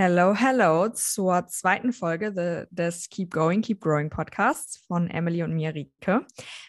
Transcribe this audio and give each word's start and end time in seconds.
Hello, 0.00 0.32
hello 0.32 0.88
zur 0.90 1.48
zweiten 1.48 1.92
Folge 1.92 2.68
des 2.70 3.08
Keep 3.08 3.32
Going, 3.32 3.62
Keep 3.62 3.80
Growing 3.80 4.10
Podcasts 4.10 4.76
von 4.86 5.10
Emily 5.10 5.42
und 5.42 5.54
mir, 5.54 5.74
Rike. 5.74 6.24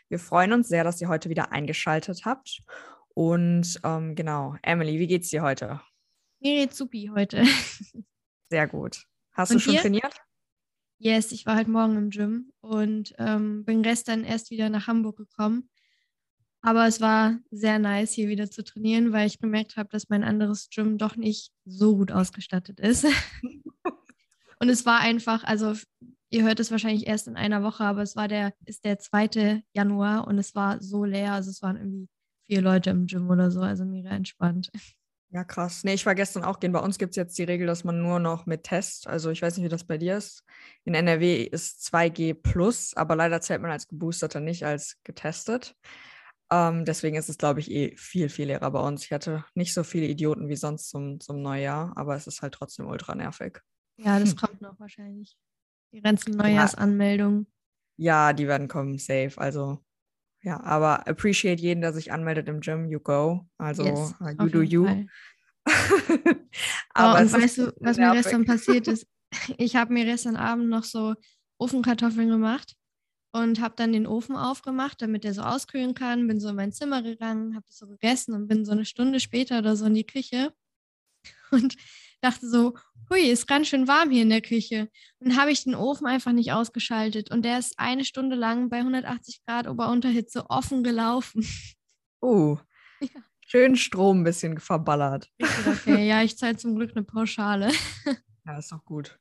Wir 0.08 0.18
freuen 0.18 0.52
uns 0.52 0.68
sehr, 0.68 0.84
dass 0.84 1.00
ihr 1.00 1.10
heute 1.10 1.30
wieder 1.30 1.52
eingeschaltet 1.52 2.26
habt. 2.26 2.64
Und 3.10 3.80
ähm, 3.84 4.16
genau, 4.16 4.56
Emily, 4.64 4.98
wie 4.98 5.06
geht's 5.06 5.30
dir 5.30 5.44
heute? 5.44 5.80
Mir 6.40 6.56
geht's 6.56 6.76
supi 6.76 7.12
heute. 7.14 7.44
Sehr 8.50 8.68
gut. 8.68 9.06
Hast 9.34 9.52
und 9.52 9.58
du 9.58 9.60
schon 9.60 9.74
dir? 9.74 9.82
trainiert? 9.82 10.22
Yes, 10.98 11.32
ich 11.32 11.46
war 11.46 11.56
heute 11.56 11.70
Morgen 11.70 11.98
im 11.98 12.10
Gym 12.10 12.52
und 12.62 13.14
ähm, 13.20 13.64
bin 13.64 13.84
gestern 13.84 14.24
erst 14.24 14.50
wieder 14.50 14.70
nach 14.70 14.88
Hamburg 14.88 15.18
gekommen. 15.18 15.70
Aber 16.62 16.88
es 16.88 17.00
war 17.00 17.38
sehr 17.52 17.80
nice, 17.80 18.12
hier 18.12 18.28
wieder 18.28 18.52
zu 18.52 18.64
trainieren, 18.64 19.14
weil 19.14 19.28
ich 19.28 19.40
gemerkt 19.40 19.78
habe, 19.78 19.90
dass 19.90 20.10
mein 20.10 20.24
anderes 20.24 20.70
Gym 20.70 20.98
doch 20.98 21.16
nicht 21.16 21.52
so 21.66 21.96
gut 21.96 22.12
ausgestattet 22.12 22.80
ist. 22.80 23.06
und 24.60 24.70
es 24.70 24.86
war 24.86 25.00
einfach, 25.00 25.44
also 25.46 25.74
ihr 26.30 26.44
hört 26.44 26.60
es 26.60 26.72
wahrscheinlich 26.72 27.08
erst 27.08 27.28
in 27.28 27.38
einer 27.38 27.64
Woche, 27.64 27.84
aber 27.84 28.02
es 28.02 28.16
war 28.16 28.28
der, 28.28 28.54
ist 28.66 28.84
der 28.84 29.00
2. 29.00 29.64
Januar 29.74 30.28
und 30.28 30.38
es 30.38 30.54
war 30.54 30.82
so 30.82 31.06
leer. 31.06 31.34
Also 31.34 31.50
es 31.50 31.62
waren 31.62 31.78
irgendwie 31.78 32.10
vier 32.46 32.62
Leute 32.62 32.90
im 32.90 33.06
Gym 33.06 33.30
oder 33.30 33.52
so, 33.52 33.62
also 33.62 33.86
mega 33.86 34.10
entspannt. 34.10 34.70
Ja, 35.32 35.44
krass. 35.44 35.84
Nee, 35.84 35.94
ich 35.94 36.08
war 36.08 36.16
gestern 36.16 36.44
auch 36.44 36.60
gehen. 36.60 36.72
Bei 36.72 36.80
uns 36.80 36.98
gibt 36.98 37.12
es 37.12 37.16
jetzt 37.16 37.38
die 37.38 37.44
Regel, 37.44 37.68
dass 37.68 37.84
man 37.84 38.02
nur 38.02 38.20
noch 38.20 38.48
mit 38.48 38.64
Test, 38.64 39.08
also 39.08 39.30
ich 39.30 39.44
weiß 39.44 39.56
nicht, 39.58 39.66
wie 39.66 39.70
das 39.70 39.84
bei 39.84 40.00
dir 40.00 40.18
ist. 40.18 40.44
In 40.86 40.96
NRW 40.96 41.44
ist 41.44 41.86
2G 41.86 42.34
plus, 42.34 42.96
aber 42.96 43.16
leider 43.16 43.40
zählt 43.40 43.62
man 43.62 43.70
als 43.70 43.88
Geboosterter 43.88 44.40
nicht 44.40 44.66
als 44.66 44.98
getestet. 45.04 45.76
Ähm, 46.52 46.84
deswegen 46.86 47.16
ist 47.16 47.30
es, 47.30 47.38
glaube 47.38 47.60
ich, 47.60 47.70
eh 47.70 47.96
viel, 47.96 48.30
viel 48.30 48.48
leerer 48.48 48.72
bei 48.72 48.80
uns. 48.80 49.06
Ich 49.06 49.12
hatte 49.12 49.46
nicht 49.54 49.74
so 49.74 49.84
viele 49.84 50.08
Idioten 50.08 50.50
wie 50.50 50.56
sonst 50.56 50.90
zum, 50.90 51.20
zum 51.20 51.42
Neujahr, 51.42 51.94
aber 51.96 52.16
es 52.16 52.26
ist 52.26 52.42
halt 52.42 52.54
trotzdem 52.54 52.88
ultra 52.88 53.14
nervig. 53.14 53.60
Ja, 53.98 54.20
das 54.20 54.32
hm. 54.32 54.38
kommt 54.42 54.62
noch 54.62 54.80
wahrscheinlich. 54.80 55.38
Die 55.92 56.02
ganzen 56.02 56.36
Neujahrsanmeldungen. 56.36 57.48
Ja, 57.98 58.34
die 58.34 58.48
werden 58.48 58.68
kommen, 58.68 58.98
safe. 58.98 59.34
Also, 59.38 59.80
ja, 60.42 60.62
aber 60.62 61.08
appreciate 61.08 61.62
jeden, 61.62 61.82
der 61.82 61.94
sich 61.94 62.12
anmeldet 62.12 62.48
im 62.48 62.62
Gym. 62.62 62.88
You 62.88 63.00
go. 63.00 63.46
Also, 63.58 63.84
yes, 63.84 64.16
uh, 64.22 64.30
you 64.30 64.50
do 64.50 64.62
you. 64.62 64.88
aber 66.94 67.20
oh, 67.20 67.22
und 67.22 67.34
weißt 67.34 67.58
du, 67.58 67.74
was 67.80 67.98
nervig. 67.98 68.00
mir 68.00 68.14
gestern 68.14 68.46
passiert 68.46 68.88
ist? 68.88 69.06
Ich 69.58 69.76
habe 69.76 69.94
mir 69.94 70.06
gestern 70.06 70.36
Abend 70.36 70.70
noch 70.70 70.84
so 70.84 71.14
Ofenkartoffeln 71.60 72.30
gemacht 72.30 72.79
und 73.32 73.62
habe 73.62 73.76
dann 73.78 73.94
den 73.94 74.08
Ofen 74.08 74.36
aufgemacht, 74.36 75.02
damit 75.02 75.26
er 75.26 75.34
so 75.34 75.42
auskühlen 75.42 75.94
kann. 75.94 76.28
Bin 76.28 76.40
so 76.40 76.50
in 76.50 76.56
mein 76.56 76.72
Zimmer 76.72 77.02
gegangen, 77.02 77.56
habe 77.56 77.66
das 77.68 77.78
so 77.78 77.88
gegessen 77.88 78.34
und 78.34 78.48
bin 78.48 78.66
so 78.66 78.72
eine 78.72 78.86
Stunde 78.86 79.20
später 79.20 79.60
oder 79.60 79.76
so 79.76 79.86
in 79.86 79.94
die 79.94 80.06
Küche 80.06 80.54
und 81.52 81.76
dachte 82.22 82.50
so, 82.50 82.74
hui, 83.10 83.22
ist 83.30 83.48
ganz 83.48 83.68
schön 83.68 83.88
warm 83.88 84.12
hier 84.12 84.24
in 84.24 84.30
der 84.30 84.42
Küche. 84.42 84.90
Und 85.20 85.38
habe 85.38 85.52
ich 85.52 85.64
den 85.64 85.76
Ofen 85.76 86.08
einfach 86.08 86.32
nicht 86.32 86.52
ausgeschaltet 86.52 87.32
und 87.32 87.44
der 87.44 87.60
ist 87.60 87.78
eine 87.78 88.06
Stunde 88.06 88.36
lang 88.36 88.70
bei 88.70 88.78
180 88.78 89.46
Grad 89.46 89.68
Ober-Unterhitze 89.68 90.50
offen 90.50 90.84
gelaufen. 90.84 91.46
Uh, 92.22 92.58
ja. 93.00 93.22
schön 93.48 93.78
Strom 93.78 94.20
ein 94.20 94.24
bisschen 94.26 94.60
verballert. 94.60 95.30
Okay, 95.66 96.06
ja, 96.06 96.22
ich 96.22 96.38
zahle 96.38 96.58
zum 96.58 96.76
Glück 96.76 96.92
eine 96.96 97.06
Pauschale. 97.06 97.72
Ja, 98.46 98.58
ist 98.58 98.72
doch 98.72 98.84
gut. 98.84 99.18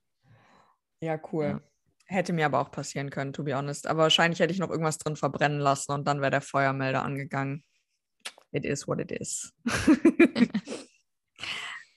Ja, 1.01 1.21
cool. 1.33 1.45
Ja. 1.45 1.68
Hätte 2.11 2.33
mir 2.33 2.47
aber 2.47 2.61
auch 2.61 2.71
passieren 2.71 3.11
können, 3.11 3.35
to 3.35 3.45
be 3.45 3.55
honest. 3.55 3.87
Aber 3.87 4.05
wahrscheinlich 4.05 4.41
hätte 4.41 4.53
ich 4.53 4.59
noch 4.59 4.71
irgendwas 4.71 4.97
drin 4.97 5.15
verbrennen 5.15 5.61
lassen 5.61 5.93
und 5.93 6.09
dann 6.09 6.21
wäre 6.21 6.31
der 6.31 6.41
Feuermelder 6.41 7.05
angegangen. 7.05 7.63
It 8.51 8.65
is 8.65 8.89
what 8.89 8.99
it 8.99 9.13
is. 9.13 9.53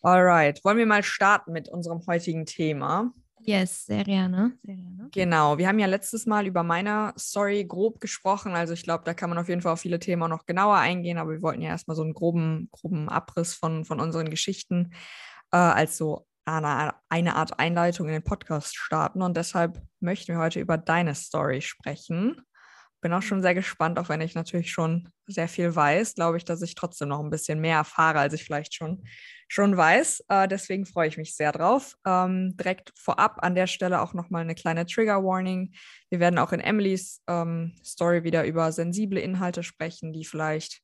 Alright, 0.04 0.64
wollen 0.66 0.78
wir 0.78 0.86
mal 0.86 1.04
starten 1.04 1.54
mit 1.54 1.70
unserem 1.70 2.06
heutigen 2.08 2.46
Thema? 2.46 3.14
Yes, 3.40 3.86
sehr 3.86 4.04
gerne. 4.04 4.58
sehr 4.64 4.76
gerne. 4.76 5.10
Genau, 5.12 5.58
wir 5.58 5.68
haben 5.68 5.80
ja 5.80 5.88
letztes 5.88 6.26
Mal 6.26 6.46
über 6.46 6.64
meine 6.64 7.14
Story 7.18 7.64
grob 7.66 8.00
gesprochen. 8.02 8.54
Also 8.54 8.74
ich 8.74 8.84
glaube, 8.84 9.04
da 9.06 9.14
kann 9.14 9.30
man 9.30 9.40
auf 9.40 9.48
jeden 9.48 9.62
Fall 9.62 9.74
auf 9.74 9.82
viele 9.82 10.00
Themen 10.00 10.24
auch 10.24 10.28
noch 10.28 10.46
genauer 10.46 10.76
eingehen, 10.76 11.18
aber 11.18 11.32
wir 11.32 11.42
wollten 11.42 11.62
ja 11.62 11.70
erstmal 11.70 11.96
so 11.96 12.04
einen 12.04 12.14
groben, 12.14 12.70
groben 12.72 13.10
Abriss 13.10 13.54
von, 13.54 13.86
von 13.86 14.00
unseren 14.00 14.30
Geschichten 14.30 14.92
äh, 15.52 15.58
als 15.58 15.98
so 15.98 16.28
eine, 16.46 16.94
eine 17.10 17.36
Art 17.36 17.60
Einleitung 17.60 18.08
in 18.08 18.14
den 18.14 18.24
Podcast 18.24 18.76
starten 18.76 19.22
und 19.22 19.38
deshalb 19.38 19.82
möchten 20.00 20.34
wir 20.34 20.40
heute 20.40 20.60
über 20.60 20.78
deine 20.78 21.16
Story 21.16 21.62
sprechen. 21.62 22.42
Bin 23.02 23.14
auch 23.14 23.22
schon 23.24 23.42
sehr 23.42 23.56
gespannt, 23.56 23.98
auch 23.98 24.10
wenn 24.10 24.22
ich 24.22 24.36
natürlich 24.36 24.72
schon 24.72 25.10
sehr 25.26 25.48
viel 25.48 25.76
weiß, 25.76 26.14
glaube 26.16 26.38
ich, 26.38 26.46
dass 26.46 26.62
ich 26.62 26.76
trotzdem 26.76 27.08
noch 27.08 27.20
ein 27.20 27.32
bisschen 27.32 27.60
mehr 27.60 27.78
erfahre, 27.78 28.20
als 28.20 28.34
ich 28.34 28.44
vielleicht 28.44 28.76
schon, 28.76 29.04
schon 29.48 29.76
weiß. 29.76 30.26
Äh, 30.30 30.48
deswegen 30.48 30.86
freue 30.86 31.08
ich 31.08 31.18
mich 31.18 31.36
sehr 31.36 31.52
drauf. 31.52 31.96
Ähm, 32.06 32.56
direkt 32.58 32.94
vorab 32.96 33.38
an 33.42 33.56
der 33.56 33.66
Stelle 33.66 34.02
auch 34.02 34.14
nochmal 34.14 34.44
eine 34.44 34.54
kleine 34.54 34.86
Trigger 34.86 35.24
Warning. 35.24 35.74
Wir 36.10 36.20
werden 36.20 36.38
auch 36.38 36.52
in 36.52 36.60
Emilys 36.60 37.24
ähm, 37.28 37.76
Story 37.84 38.24
wieder 38.24 38.46
über 38.46 38.72
sensible 38.72 39.20
Inhalte 39.20 39.64
sprechen, 39.64 40.14
die 40.14 40.26
vielleicht 40.26 40.82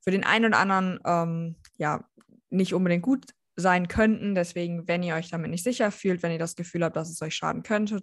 für 0.00 0.10
den 0.10 0.24
einen 0.24 0.46
oder 0.46 0.58
anderen 0.58 1.00
ähm, 1.04 1.56
ja 1.76 2.08
nicht 2.48 2.72
unbedingt 2.72 3.02
gut 3.02 3.26
sein 3.56 3.88
könnten. 3.88 4.34
Deswegen, 4.34 4.88
wenn 4.88 5.02
ihr 5.02 5.14
euch 5.14 5.30
damit 5.30 5.50
nicht 5.50 5.64
sicher 5.64 5.90
fühlt, 5.90 6.22
wenn 6.22 6.32
ihr 6.32 6.38
das 6.38 6.56
Gefühl 6.56 6.84
habt, 6.84 6.96
dass 6.96 7.10
es 7.10 7.20
euch 7.22 7.34
schaden 7.34 7.62
könnte, 7.62 8.00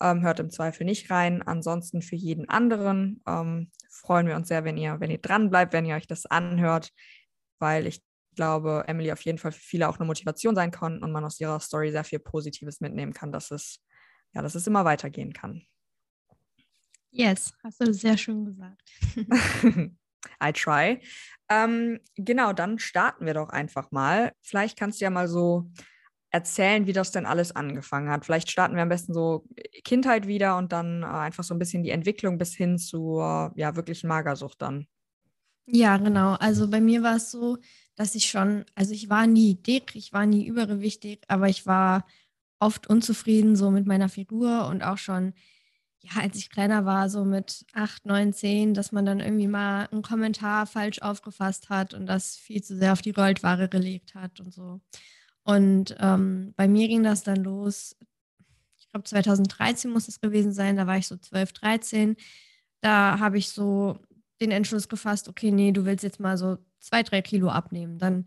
ähm, 0.00 0.22
hört 0.22 0.40
im 0.40 0.50
Zweifel 0.50 0.84
nicht 0.84 1.10
rein. 1.10 1.42
Ansonsten 1.42 2.02
für 2.02 2.16
jeden 2.16 2.48
anderen 2.48 3.22
ähm, 3.26 3.70
freuen 3.90 4.26
wir 4.26 4.36
uns 4.36 4.48
sehr, 4.48 4.64
wenn 4.64 4.76
ihr, 4.76 5.00
wenn 5.00 5.10
ihr 5.10 5.18
dran 5.18 5.50
bleibt, 5.50 5.72
wenn 5.72 5.86
ihr 5.86 5.96
euch 5.96 6.06
das 6.06 6.26
anhört, 6.26 6.90
weil 7.58 7.86
ich 7.86 8.02
glaube, 8.34 8.84
Emily 8.86 9.10
auf 9.12 9.22
jeden 9.22 9.38
Fall 9.38 9.52
für 9.52 9.60
viele 9.60 9.88
auch 9.88 9.98
eine 9.98 10.06
Motivation 10.06 10.54
sein 10.54 10.70
kann 10.70 11.02
und 11.02 11.10
man 11.10 11.24
aus 11.24 11.40
ihrer 11.40 11.58
Story 11.58 11.90
sehr 11.90 12.04
viel 12.04 12.18
Positives 12.18 12.80
mitnehmen 12.80 13.14
kann, 13.14 13.32
dass 13.32 13.50
es, 13.50 13.82
ja, 14.34 14.42
dass 14.42 14.54
es 14.54 14.66
immer 14.66 14.84
weitergehen 14.84 15.32
kann. 15.32 15.62
Yes, 17.10 17.54
hast 17.64 17.80
du 17.80 17.94
sehr 17.94 18.18
schön 18.18 18.44
gesagt. 18.44 18.82
I 20.42 20.52
try. 20.52 21.00
Ähm, 21.48 22.00
genau, 22.16 22.52
dann 22.52 22.78
starten 22.78 23.26
wir 23.26 23.34
doch 23.34 23.50
einfach 23.50 23.90
mal. 23.90 24.32
Vielleicht 24.42 24.78
kannst 24.78 25.00
du 25.00 25.04
ja 25.04 25.10
mal 25.10 25.28
so 25.28 25.70
erzählen, 26.30 26.86
wie 26.86 26.92
das 26.92 27.12
denn 27.12 27.24
alles 27.24 27.54
angefangen 27.54 28.10
hat. 28.10 28.24
Vielleicht 28.24 28.50
starten 28.50 28.74
wir 28.74 28.82
am 28.82 28.88
besten 28.88 29.14
so 29.14 29.46
Kindheit 29.84 30.26
wieder 30.26 30.58
und 30.58 30.72
dann 30.72 31.02
äh, 31.02 31.06
einfach 31.06 31.44
so 31.44 31.54
ein 31.54 31.58
bisschen 31.58 31.82
die 31.82 31.90
Entwicklung 31.90 32.36
bis 32.38 32.54
hin 32.54 32.78
zur 32.78 33.52
ja, 33.54 33.76
wirklichen 33.76 34.08
Magersucht 34.08 34.60
dann. 34.60 34.86
Ja, 35.66 35.96
genau. 35.96 36.34
Also 36.34 36.68
bei 36.68 36.80
mir 36.80 37.02
war 37.02 37.16
es 37.16 37.30
so, 37.30 37.58
dass 37.96 38.14
ich 38.14 38.26
schon, 38.26 38.64
also 38.74 38.92
ich 38.92 39.08
war 39.08 39.26
nie 39.26 39.54
dick, 39.54 39.96
ich 39.96 40.12
war 40.12 40.26
nie 40.26 40.46
übergewichtig, 40.46 41.22
aber 41.28 41.48
ich 41.48 41.66
war 41.66 42.06
oft 42.60 42.86
unzufrieden 42.86 43.56
so 43.56 43.70
mit 43.70 43.86
meiner 43.86 44.08
Figur 44.08 44.68
und 44.68 44.82
auch 44.82 44.98
schon 44.98 45.34
ja, 46.02 46.22
als 46.22 46.36
ich 46.36 46.50
kleiner 46.50 46.84
war, 46.84 47.08
so 47.10 47.24
mit 47.24 47.64
acht, 47.72 48.06
neun, 48.06 48.32
zehn, 48.32 48.74
dass 48.74 48.92
man 48.92 49.04
dann 49.06 49.20
irgendwie 49.20 49.48
mal 49.48 49.86
einen 49.90 50.02
Kommentar 50.02 50.66
falsch 50.66 51.00
aufgefasst 51.00 51.68
hat 51.68 51.94
und 51.94 52.06
das 52.06 52.36
viel 52.36 52.62
zu 52.62 52.76
sehr 52.76 52.92
auf 52.92 53.02
die 53.02 53.12
Goldware 53.12 53.68
gelegt 53.68 54.14
hat 54.14 54.40
und 54.40 54.52
so. 54.52 54.80
Und 55.42 55.96
ähm, 56.00 56.54
bei 56.56 56.68
mir 56.68 56.88
ging 56.88 57.02
das 57.02 57.22
dann 57.22 57.42
los, 57.42 57.96
ich 58.78 58.90
glaube 58.90 59.04
2013 59.04 59.90
muss 59.90 60.08
es 60.08 60.20
gewesen 60.20 60.52
sein, 60.52 60.76
da 60.76 60.86
war 60.86 60.98
ich 60.98 61.06
so 61.06 61.16
12, 61.16 61.52
13. 61.52 62.16
Da 62.80 63.18
habe 63.18 63.38
ich 63.38 63.50
so 63.50 63.98
den 64.40 64.50
Entschluss 64.50 64.88
gefasst, 64.88 65.28
okay, 65.28 65.50
nee, 65.50 65.72
du 65.72 65.84
willst 65.84 66.04
jetzt 66.04 66.20
mal 66.20 66.36
so 66.36 66.58
zwei, 66.80 67.02
drei 67.02 67.22
Kilo 67.22 67.48
abnehmen. 67.48 67.98
Dann 67.98 68.26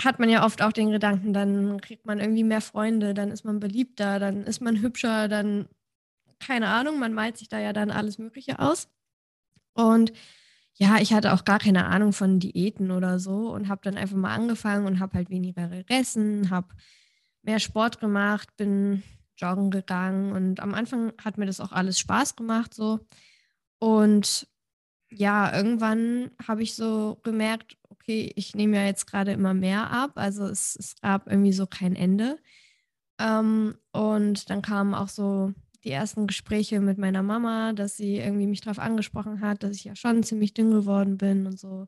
hat 0.00 0.18
man 0.18 0.30
ja 0.30 0.44
oft 0.44 0.62
auch 0.62 0.72
den 0.72 0.90
Gedanken, 0.90 1.32
dann 1.32 1.80
kriegt 1.80 2.06
man 2.06 2.20
irgendwie 2.20 2.44
mehr 2.44 2.60
Freunde, 2.60 3.14
dann 3.14 3.30
ist 3.30 3.44
man 3.44 3.60
beliebter, 3.60 4.18
dann 4.18 4.44
ist 4.44 4.60
man 4.60 4.80
hübscher, 4.80 5.28
dann 5.28 5.68
keine 6.40 6.68
Ahnung, 6.68 6.98
man 6.98 7.14
malt 7.14 7.36
sich 7.36 7.48
da 7.48 7.58
ja 7.58 7.72
dann 7.72 7.90
alles 7.90 8.18
Mögliche 8.18 8.58
aus. 8.58 8.88
Und 9.74 10.12
ja, 10.74 10.98
ich 10.98 11.12
hatte 11.12 11.32
auch 11.32 11.44
gar 11.44 11.58
keine 11.58 11.86
Ahnung 11.86 12.12
von 12.12 12.40
Diäten 12.40 12.90
oder 12.90 13.18
so 13.18 13.52
und 13.52 13.68
habe 13.68 13.82
dann 13.84 13.96
einfach 13.96 14.16
mal 14.16 14.34
angefangen 14.34 14.86
und 14.86 14.98
habe 14.98 15.18
halt 15.18 15.30
weniger 15.30 15.68
gegessen, 15.68 16.50
habe 16.50 16.68
mehr 17.42 17.60
Sport 17.60 18.00
gemacht, 18.00 18.56
bin 18.56 19.02
joggen 19.36 19.70
gegangen 19.70 20.32
und 20.32 20.60
am 20.60 20.74
Anfang 20.74 21.12
hat 21.22 21.38
mir 21.38 21.46
das 21.46 21.60
auch 21.60 21.72
alles 21.72 21.98
Spaß 21.98 22.36
gemacht 22.36 22.74
so. 22.74 23.00
Und 23.78 24.48
ja, 25.10 25.54
irgendwann 25.54 26.30
habe 26.46 26.62
ich 26.62 26.74
so 26.74 27.20
gemerkt, 27.24 27.76
okay, 27.88 28.32
ich 28.36 28.54
nehme 28.54 28.76
ja 28.76 28.84
jetzt 28.84 29.06
gerade 29.06 29.32
immer 29.32 29.54
mehr 29.54 29.90
ab, 29.90 30.12
also 30.14 30.46
es, 30.46 30.76
es 30.76 30.96
gab 31.00 31.26
irgendwie 31.26 31.52
so 31.52 31.66
kein 31.66 31.96
Ende. 31.96 32.38
Ähm, 33.18 33.76
und 33.92 34.48
dann 34.50 34.62
kamen 34.62 34.94
auch 34.94 35.08
so 35.08 35.52
die 35.84 35.90
ersten 35.90 36.26
Gespräche 36.26 36.80
mit 36.80 36.98
meiner 36.98 37.22
Mama, 37.22 37.72
dass 37.72 37.96
sie 37.96 38.16
irgendwie 38.16 38.46
mich 38.46 38.60
darauf 38.60 38.78
angesprochen 38.78 39.40
hat, 39.40 39.62
dass 39.62 39.76
ich 39.76 39.84
ja 39.84 39.96
schon 39.96 40.22
ziemlich 40.22 40.54
dünn 40.54 40.70
geworden 40.70 41.16
bin 41.16 41.46
und 41.46 41.58
so. 41.58 41.86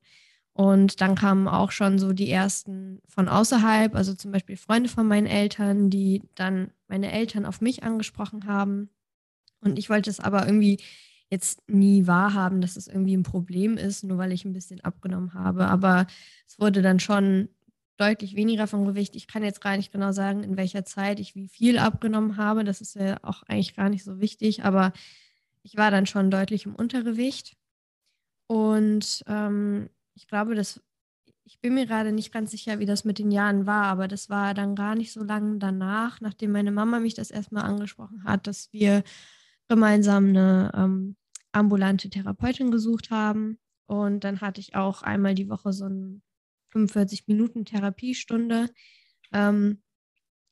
Und 0.55 1.01
dann 1.01 1.15
kamen 1.15 1.49
auch 1.49 1.71
schon 1.71 1.99
so 1.99 2.13
die 2.13 2.31
ersten 2.31 3.01
von 3.09 3.29
außerhalb, 3.29 3.95
also 3.95 4.15
zum 4.15 4.33
Beispiel 4.33 4.57
Freunde 4.57 4.91
von 4.91 5.07
meinen 5.07 5.27
Eltern, 5.27 5.89
die 5.89 6.23
dann 6.35 6.71
meine 6.89 7.11
Eltern 7.11 7.47
auf 7.47 7.61
mich 7.61 7.83
angesprochen 7.83 8.47
haben. 8.47 8.91
Und 9.61 9.79
ich 9.79 9.89
wollte 9.89 10.11
es 10.11 10.21
aber 10.21 10.45
irgendwie 10.47 10.79
jetzt 11.31 11.67
nie 11.67 12.07
wahrhaben, 12.07 12.61
dass 12.61 12.77
es 12.77 12.87
irgendwie 12.87 13.17
ein 13.17 13.23
Problem 13.23 13.79
ist, 13.79 14.05
nur 14.05 14.19
weil 14.19 14.33
ich 14.33 14.45
ein 14.45 14.53
bisschen 14.53 14.83
abgenommen 14.83 15.33
habe. 15.33 15.69
Aber 15.69 16.07
es 16.47 16.59
wurde 16.59 16.83
dann 16.83 17.01
schon 17.01 17.49
deutlich 17.97 18.37
weniger 18.37 18.67
vom 18.67 18.85
Gewicht. 18.87 19.17
Ich 19.17 19.27
kann 19.27 19.45
jetzt 19.45 19.61
gar 19.61 19.77
nicht 19.77 19.93
genau 19.93 20.13
sagen, 20.13 20.43
in 20.43 20.57
welcher 20.57 20.85
Zeit 20.85 21.21
ich 21.21 21.35
wie 21.35 21.49
viel 21.49 21.79
abgenommen 21.79 22.37
habe. 22.37 22.65
Das 22.65 22.81
ist 22.81 22.95
ja 22.95 23.19
auch 23.23 23.43
eigentlich 23.45 23.77
gar 23.77 23.89
nicht 23.89 24.05
so 24.05 24.21
wichtig, 24.21 24.65
aber 24.65 24.93
ich 25.63 25.77
war 25.77 25.91
dann 25.91 26.07
schon 26.07 26.31
deutlich 26.31 26.67
im 26.67 26.75
Untergewicht. 26.75 27.57
Und 28.47 29.25
ähm, 29.29 29.89
ich 30.15 30.27
glaube, 30.27 30.55
das, 30.55 30.83
ich 31.45 31.61
bin 31.61 31.75
mir 31.75 31.87
gerade 31.87 32.13
nicht 32.13 32.33
ganz 32.33 32.51
sicher, 32.51 32.79
wie 32.79 32.87
das 32.87 33.05
mit 33.05 33.19
den 33.19 33.31
Jahren 33.31 33.67
war, 33.67 33.85
aber 33.85 34.09
das 34.09 34.29
war 34.29 34.55
dann 34.55 34.75
gar 34.75 34.95
nicht 34.95 35.13
so 35.13 35.23
lange 35.23 35.59
danach, 35.59 36.21
nachdem 36.21 36.53
meine 36.53 36.73
Mama 36.73 36.99
mich 36.99 37.15
das 37.15 37.31
erstmal 37.31 37.65
angesprochen 37.65 38.25
hat, 38.25 38.47
dass 38.47 38.73
wir 38.73 39.05
gemeinsam 39.69 40.29
eine 40.29 40.73
ähm, 40.75 41.17
ambulante 41.53 42.11
Therapeutin 42.11 42.71
gesucht 42.71 43.11
haben. 43.11 43.59
Und 43.87 44.25
dann 44.25 44.41
hatte 44.41 44.61
ich 44.61 44.75
auch 44.75 45.03
einmal 45.03 45.35
die 45.35 45.49
Woche 45.49 45.73
so 45.73 45.85
eine 45.85 46.21
45 46.73 47.27
Minuten 47.29 47.65
Therapiestunde, 47.65 48.69
ähm, 49.33 49.83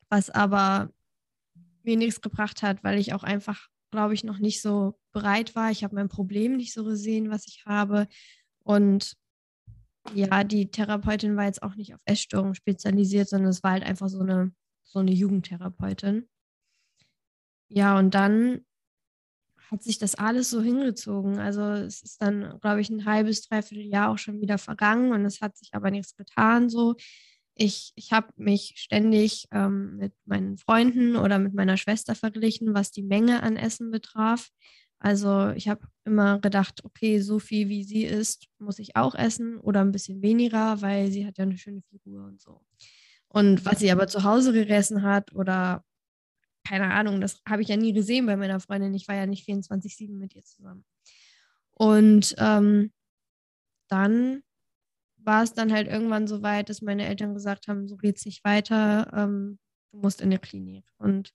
was 0.09 0.29
aber 0.29 0.91
mir 1.83 1.97
nichts 1.97 2.21
gebracht 2.21 2.63
hat, 2.63 2.83
weil 2.83 2.99
ich 2.99 3.13
auch 3.13 3.23
einfach, 3.23 3.67
glaube 3.91 4.13
ich, 4.13 4.23
noch 4.23 4.39
nicht 4.39 4.61
so 4.61 4.99
bereit 5.11 5.55
war. 5.55 5.71
Ich 5.71 5.83
habe 5.83 5.95
mein 5.95 6.09
Problem 6.09 6.55
nicht 6.55 6.73
so 6.73 6.83
gesehen, 6.83 7.29
was 7.29 7.47
ich 7.47 7.65
habe. 7.65 8.07
Und 8.63 9.17
ja, 10.13 10.43
die 10.43 10.69
Therapeutin 10.69 11.35
war 11.35 11.45
jetzt 11.45 11.63
auch 11.63 11.75
nicht 11.75 11.93
auf 11.93 12.01
Essstörungen 12.05 12.55
spezialisiert, 12.55 13.29
sondern 13.29 13.49
es 13.49 13.63
war 13.63 13.71
halt 13.71 13.83
einfach 13.83 14.09
so 14.09 14.19
eine, 14.19 14.53
so 14.83 14.99
eine 14.99 15.11
Jugendtherapeutin. 15.11 16.27
Ja, 17.69 17.97
und 17.97 18.13
dann 18.13 18.65
hat 19.71 19.83
sich 19.83 19.97
das 19.97 20.15
alles 20.15 20.49
so 20.49 20.61
hingezogen. 20.61 21.39
Also 21.39 21.61
es 21.63 22.01
ist 22.03 22.21
dann, 22.21 22.59
glaube 22.59 22.81
ich, 22.81 22.89
ein 22.89 23.05
halbes, 23.05 23.47
dreiviertel 23.47 23.85
Jahr 23.85 24.09
auch 24.09 24.17
schon 24.17 24.41
wieder 24.41 24.57
vergangen 24.57 25.13
und 25.13 25.25
es 25.25 25.39
hat 25.39 25.57
sich 25.57 25.69
aber 25.73 25.89
nichts 25.91 26.15
getan 26.15 26.69
so. 26.69 26.95
Ich, 27.55 27.93
ich 27.95 28.11
habe 28.11 28.27
mich 28.37 28.73
ständig 28.77 29.47
ähm, 29.51 29.97
mit 29.97 30.13
meinen 30.25 30.57
Freunden 30.57 31.15
oder 31.15 31.39
mit 31.39 31.53
meiner 31.53 31.77
Schwester 31.77 32.15
verglichen, 32.15 32.73
was 32.73 32.91
die 32.91 33.03
Menge 33.03 33.43
an 33.43 33.55
Essen 33.55 33.91
betraf. 33.91 34.49
Also 34.99 35.49
ich 35.49 35.67
habe 35.67 35.87
immer 36.05 36.39
gedacht, 36.39 36.83
okay, 36.83 37.19
so 37.21 37.39
viel 37.39 37.69
wie 37.69 37.83
sie 37.83 38.03
isst, 38.03 38.47
muss 38.59 38.77
ich 38.79 38.95
auch 38.95 39.15
essen 39.15 39.57
oder 39.57 39.81
ein 39.81 39.91
bisschen 39.91 40.21
weniger, 40.21 40.81
weil 40.81 41.11
sie 41.11 41.25
hat 41.25 41.37
ja 41.37 41.43
eine 41.43 41.57
schöne 41.57 41.81
Figur 41.89 42.25
und 42.25 42.41
so. 42.41 42.61
Und 43.27 43.65
was 43.65 43.79
sie 43.79 43.91
aber 43.91 44.07
zu 44.07 44.23
Hause 44.23 44.53
gegessen 44.53 45.03
hat 45.03 45.33
oder 45.33 45.83
keine 46.63 46.93
Ahnung, 46.93 47.21
das 47.21 47.41
habe 47.47 47.61
ich 47.61 47.67
ja 47.67 47.77
nie 47.77 47.93
gesehen 47.93 48.25
bei 48.25 48.37
meiner 48.37 48.59
Freundin. 48.59 48.93
Ich 48.93 49.07
war 49.07 49.15
ja 49.15 49.25
nicht 49.25 49.47
24-7 49.47 50.17
mit 50.17 50.35
ihr 50.35 50.43
zusammen. 50.43 50.85
Und 51.73 52.35
ähm, 52.37 52.91
dann 53.87 54.43
war 55.17 55.43
es 55.43 55.53
dann 55.53 55.71
halt 55.71 55.87
irgendwann 55.87 56.27
so 56.27 56.41
weit, 56.41 56.69
dass 56.69 56.81
meine 56.81 57.07
Eltern 57.07 57.33
gesagt 57.33 57.67
haben, 57.67 57.87
so 57.87 57.97
geht 57.97 58.17
es 58.17 58.25
nicht 58.25 58.43
weiter, 58.43 59.11
ähm, 59.13 59.59
du 59.91 59.99
musst 59.99 60.21
in 60.21 60.31
die 60.31 60.37
Klinik. 60.37 60.85
Und 60.97 61.33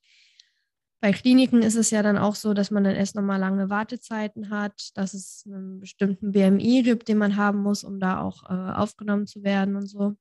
bei 1.01 1.13
Kliniken 1.13 1.63
ist 1.63 1.77
es 1.77 1.91
ja 1.91 2.03
dann 2.03 2.17
auch 2.19 2.35
so, 2.35 2.55
dass 2.55 2.71
man 2.71 2.85
dann 2.85 2.97
erst 2.97 3.15
nochmal 3.15 3.39
lange 3.39 3.69
Wartezeiten 3.71 4.51
hat, 4.51 4.91
dass 4.95 5.15
es 5.15 5.45
einen 5.47 5.79
bestimmten 5.79 6.33
BMI 6.33 6.83
gibt, 6.83 7.09
den 7.09 7.19
man 7.19 7.37
haben 7.37 7.63
muss, 7.63 7.85
um 7.85 8.01
da 8.01 8.21
auch 8.21 8.45
äh, 8.45 8.73
aufgenommen 8.73 9.27
zu 9.27 9.43
werden 9.43 9.77
und 9.77 9.87
so. 9.87 10.17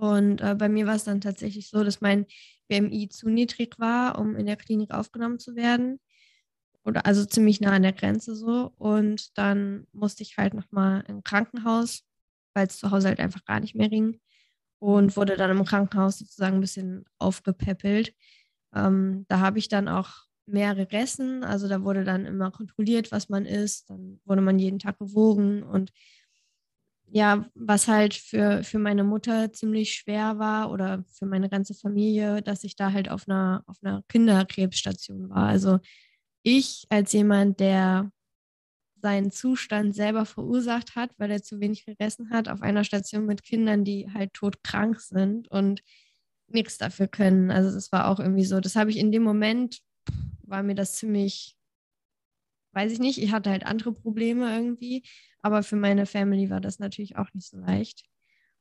Und 0.00 0.40
äh, 0.40 0.54
bei 0.54 0.70
mir 0.70 0.86
war 0.86 0.94
es 0.94 1.04
dann 1.04 1.20
tatsächlich 1.20 1.68
so, 1.68 1.84
dass 1.84 2.00
mein 2.00 2.24
BMI 2.68 3.10
zu 3.10 3.28
niedrig 3.28 3.78
war, 3.78 4.18
um 4.18 4.34
in 4.34 4.46
der 4.46 4.56
Klinik 4.56 4.92
aufgenommen 4.92 5.38
zu 5.38 5.56
werden. 5.56 6.00
Oder 6.84 7.04
also 7.04 7.26
ziemlich 7.26 7.60
nah 7.60 7.72
an 7.72 7.82
der 7.82 7.92
Grenze 7.92 8.34
so. 8.34 8.72
Und 8.78 9.36
dann 9.36 9.86
musste 9.92 10.22
ich 10.22 10.38
halt 10.38 10.54
nochmal 10.54 11.04
im 11.06 11.22
Krankenhaus, 11.22 12.02
weil 12.54 12.66
es 12.66 12.78
zu 12.78 12.90
Hause 12.90 13.08
halt 13.08 13.20
einfach 13.20 13.44
gar 13.44 13.60
nicht 13.60 13.74
mehr 13.74 13.90
ging. 13.90 14.18
Und 14.78 15.18
wurde 15.18 15.36
dann 15.36 15.50
im 15.50 15.66
Krankenhaus 15.66 16.18
sozusagen 16.18 16.54
ein 16.54 16.62
bisschen 16.62 17.04
aufgepäppelt. 17.18 18.14
Ähm, 18.74 19.26
da 19.28 19.40
habe 19.40 19.58
ich 19.58 19.68
dann 19.68 19.86
auch 19.86 20.24
mehr 20.46 20.74
gegessen. 20.74 21.44
Also 21.44 21.68
da 21.68 21.82
wurde 21.84 22.04
dann 22.04 22.24
immer 22.24 22.50
kontrolliert, 22.50 23.12
was 23.12 23.28
man 23.28 23.44
isst. 23.44 23.90
Dann 23.90 24.18
wurde 24.24 24.40
man 24.40 24.58
jeden 24.58 24.78
Tag 24.78 24.98
gewogen 24.98 25.62
und 25.62 25.92
ja, 27.12 27.44
was 27.54 27.88
halt 27.88 28.14
für, 28.14 28.62
für 28.62 28.78
meine 28.78 29.04
Mutter 29.04 29.52
ziemlich 29.52 29.92
schwer 29.94 30.38
war 30.38 30.70
oder 30.70 31.04
für 31.18 31.26
meine 31.26 31.48
ganze 31.48 31.74
Familie, 31.74 32.42
dass 32.42 32.62
ich 32.64 32.76
da 32.76 32.92
halt 32.92 33.10
auf 33.10 33.28
einer, 33.28 33.64
auf 33.66 33.78
einer 33.82 34.02
Kinderkrebsstation 34.08 35.28
war. 35.28 35.48
Also 35.48 35.80
ich 36.42 36.86
als 36.88 37.12
jemand, 37.12 37.60
der 37.60 38.10
seinen 39.02 39.30
Zustand 39.30 39.94
selber 39.94 40.24
verursacht 40.26 40.94
hat, 40.94 41.10
weil 41.18 41.30
er 41.30 41.42
zu 41.42 41.58
wenig 41.60 41.84
gegessen 41.86 42.30
hat, 42.30 42.48
auf 42.48 42.62
einer 42.62 42.84
Station 42.84 43.26
mit 43.26 43.42
Kindern, 43.42 43.84
die 43.84 44.08
halt 44.12 44.34
todkrank 44.34 45.00
sind 45.00 45.50
und 45.50 45.82
nichts 46.48 46.78
dafür 46.78 47.08
können. 47.08 47.50
Also 47.50 47.72
das 47.72 47.90
war 47.92 48.08
auch 48.08 48.20
irgendwie 48.20 48.44
so, 48.44 48.60
das 48.60 48.76
habe 48.76 48.90
ich 48.90 48.98
in 48.98 49.10
dem 49.10 49.22
Moment, 49.22 49.80
war 50.42 50.62
mir 50.62 50.74
das 50.74 50.94
ziemlich, 50.94 51.56
weiß 52.72 52.92
ich 52.92 52.98
nicht, 52.98 53.18
ich 53.22 53.32
hatte 53.32 53.50
halt 53.50 53.64
andere 53.64 53.92
Probleme 53.92 54.54
irgendwie 54.54 55.02
aber 55.42 55.62
für 55.62 55.76
meine 55.76 56.06
Family 56.06 56.50
war 56.50 56.60
das 56.60 56.78
natürlich 56.78 57.16
auch 57.16 57.32
nicht 57.32 57.48
so 57.48 57.58
leicht. 57.58 58.04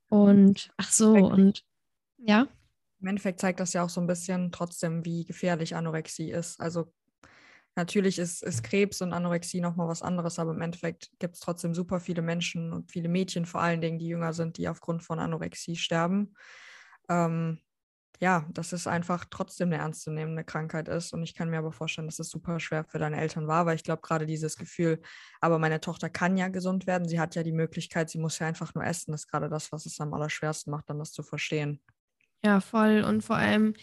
Und 0.10 0.72
ach 0.78 0.92
so, 0.92 1.14
und 1.14 1.64
ja. 2.18 2.48
Im 3.02 3.08
Endeffekt 3.08 3.40
zeigt 3.40 3.60
das 3.60 3.74
ja 3.74 3.84
auch 3.84 3.90
so 3.90 4.02
ein 4.02 4.08
bisschen 4.08 4.52
trotzdem, 4.52 5.06
wie 5.06 5.24
gefährlich 5.24 5.76
Anorexie 5.76 6.32
ist. 6.32 6.60
Also 6.60 6.92
natürlich 7.76 8.20
ist, 8.20 8.44
ist 8.44 8.64
Krebs 8.64 9.02
und 9.02 9.14
Anorexie 9.14 9.62
nochmal 9.62 9.88
was 9.88 10.02
anderes, 10.02 10.38
aber 10.38 10.52
im 10.52 10.62
Endeffekt 10.62 11.10
gibt 11.20 11.36
es 11.36 11.40
trotzdem 11.40 11.74
super 11.74 12.00
viele 12.00 12.22
Menschen 12.22 12.74
und 12.74 12.92
viele 12.92 13.08
Mädchen 13.08 13.46
vor 13.46 13.62
allen 13.62 13.80
Dingen, 13.80 14.00
die 14.00 14.08
jünger 14.08 14.34
sind, 14.34 14.58
die 14.58 14.68
aufgrund 14.68 15.04
von 15.04 15.20
Anorexie 15.20 15.78
sterben. 15.78 16.34
Ähm, 17.08 17.60
ja, 18.20 18.46
dass 18.52 18.74
es 18.74 18.86
einfach 18.86 19.26
trotzdem 19.30 19.70
eine 19.70 19.78
ernstzunehmende 19.78 20.44
Krankheit 20.44 20.90
ist. 20.90 21.14
Und 21.14 21.24
ich 21.24 21.34
kann 21.34 21.50
mir 21.50 21.58
aber 21.58 21.72
vorstellen, 21.72 22.08
dass 22.08 22.20
es 22.20 22.30
super 22.30 22.60
schwer 22.60 22.84
für 22.84 23.00
deine 23.00 23.20
Eltern 23.20 23.48
war, 23.48 23.66
weil 23.66 23.76
ich 23.76 23.84
glaube, 23.84 24.02
gerade 24.02 24.26
dieses 24.26 24.58
Gefühl, 24.58 25.02
aber 25.40 25.58
meine 25.58 25.80
Tochter 25.80 26.10
kann 26.10 26.38
ja 26.38 26.50
gesund 26.50 26.86
werden, 26.86 27.08
sie 27.08 27.20
hat 27.20 27.36
ja 27.36 27.44
die 27.44 27.54
Möglichkeit, 27.54 28.10
sie 28.10 28.20
muss 28.20 28.40
ja 28.40 28.48
einfach 28.48 28.76
nur 28.76 28.84
essen, 28.84 29.14
ist 29.14 29.28
gerade 29.28 29.50
das, 29.50 29.72
was 29.72 29.86
es 29.86 30.00
am 30.02 30.14
allerschwersten 30.14 30.72
macht, 30.72 30.90
dann 30.90 31.00
das 31.00 31.14
zu 31.14 31.24
verstehen. 31.24 31.82
Ja, 32.44 32.60
voll. 32.60 33.04
Und 33.08 33.24
vor 33.24 33.38
allem 33.38 33.74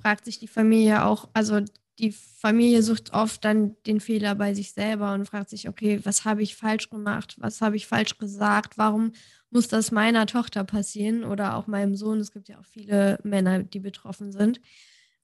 fragt 0.00 0.24
sich 0.24 0.38
die 0.38 0.48
Familie 0.48 1.04
auch, 1.04 1.28
also 1.34 1.60
die 1.98 2.12
Familie 2.12 2.82
sucht 2.82 3.12
oft 3.14 3.44
dann 3.44 3.76
den 3.86 4.00
Fehler 4.00 4.34
bei 4.34 4.54
sich 4.54 4.72
selber 4.72 5.14
und 5.14 5.26
fragt 5.26 5.48
sich, 5.48 5.68
okay, 5.68 6.00
was 6.04 6.24
habe 6.24 6.42
ich 6.42 6.56
falsch 6.56 6.90
gemacht? 6.90 7.36
Was 7.38 7.60
habe 7.62 7.76
ich 7.76 7.86
falsch 7.86 8.18
gesagt? 8.18 8.76
Warum 8.76 9.12
muss 9.50 9.68
das 9.68 9.90
meiner 9.92 10.26
Tochter 10.26 10.64
passieren 10.64 11.24
oder 11.24 11.56
auch 11.56 11.66
meinem 11.66 11.94
Sohn? 11.94 12.20
Es 12.20 12.32
gibt 12.32 12.48
ja 12.48 12.58
auch 12.58 12.64
viele 12.66 13.18
Männer, 13.22 13.62
die 13.62 13.80
betroffen 13.80 14.30
sind. 14.30 14.60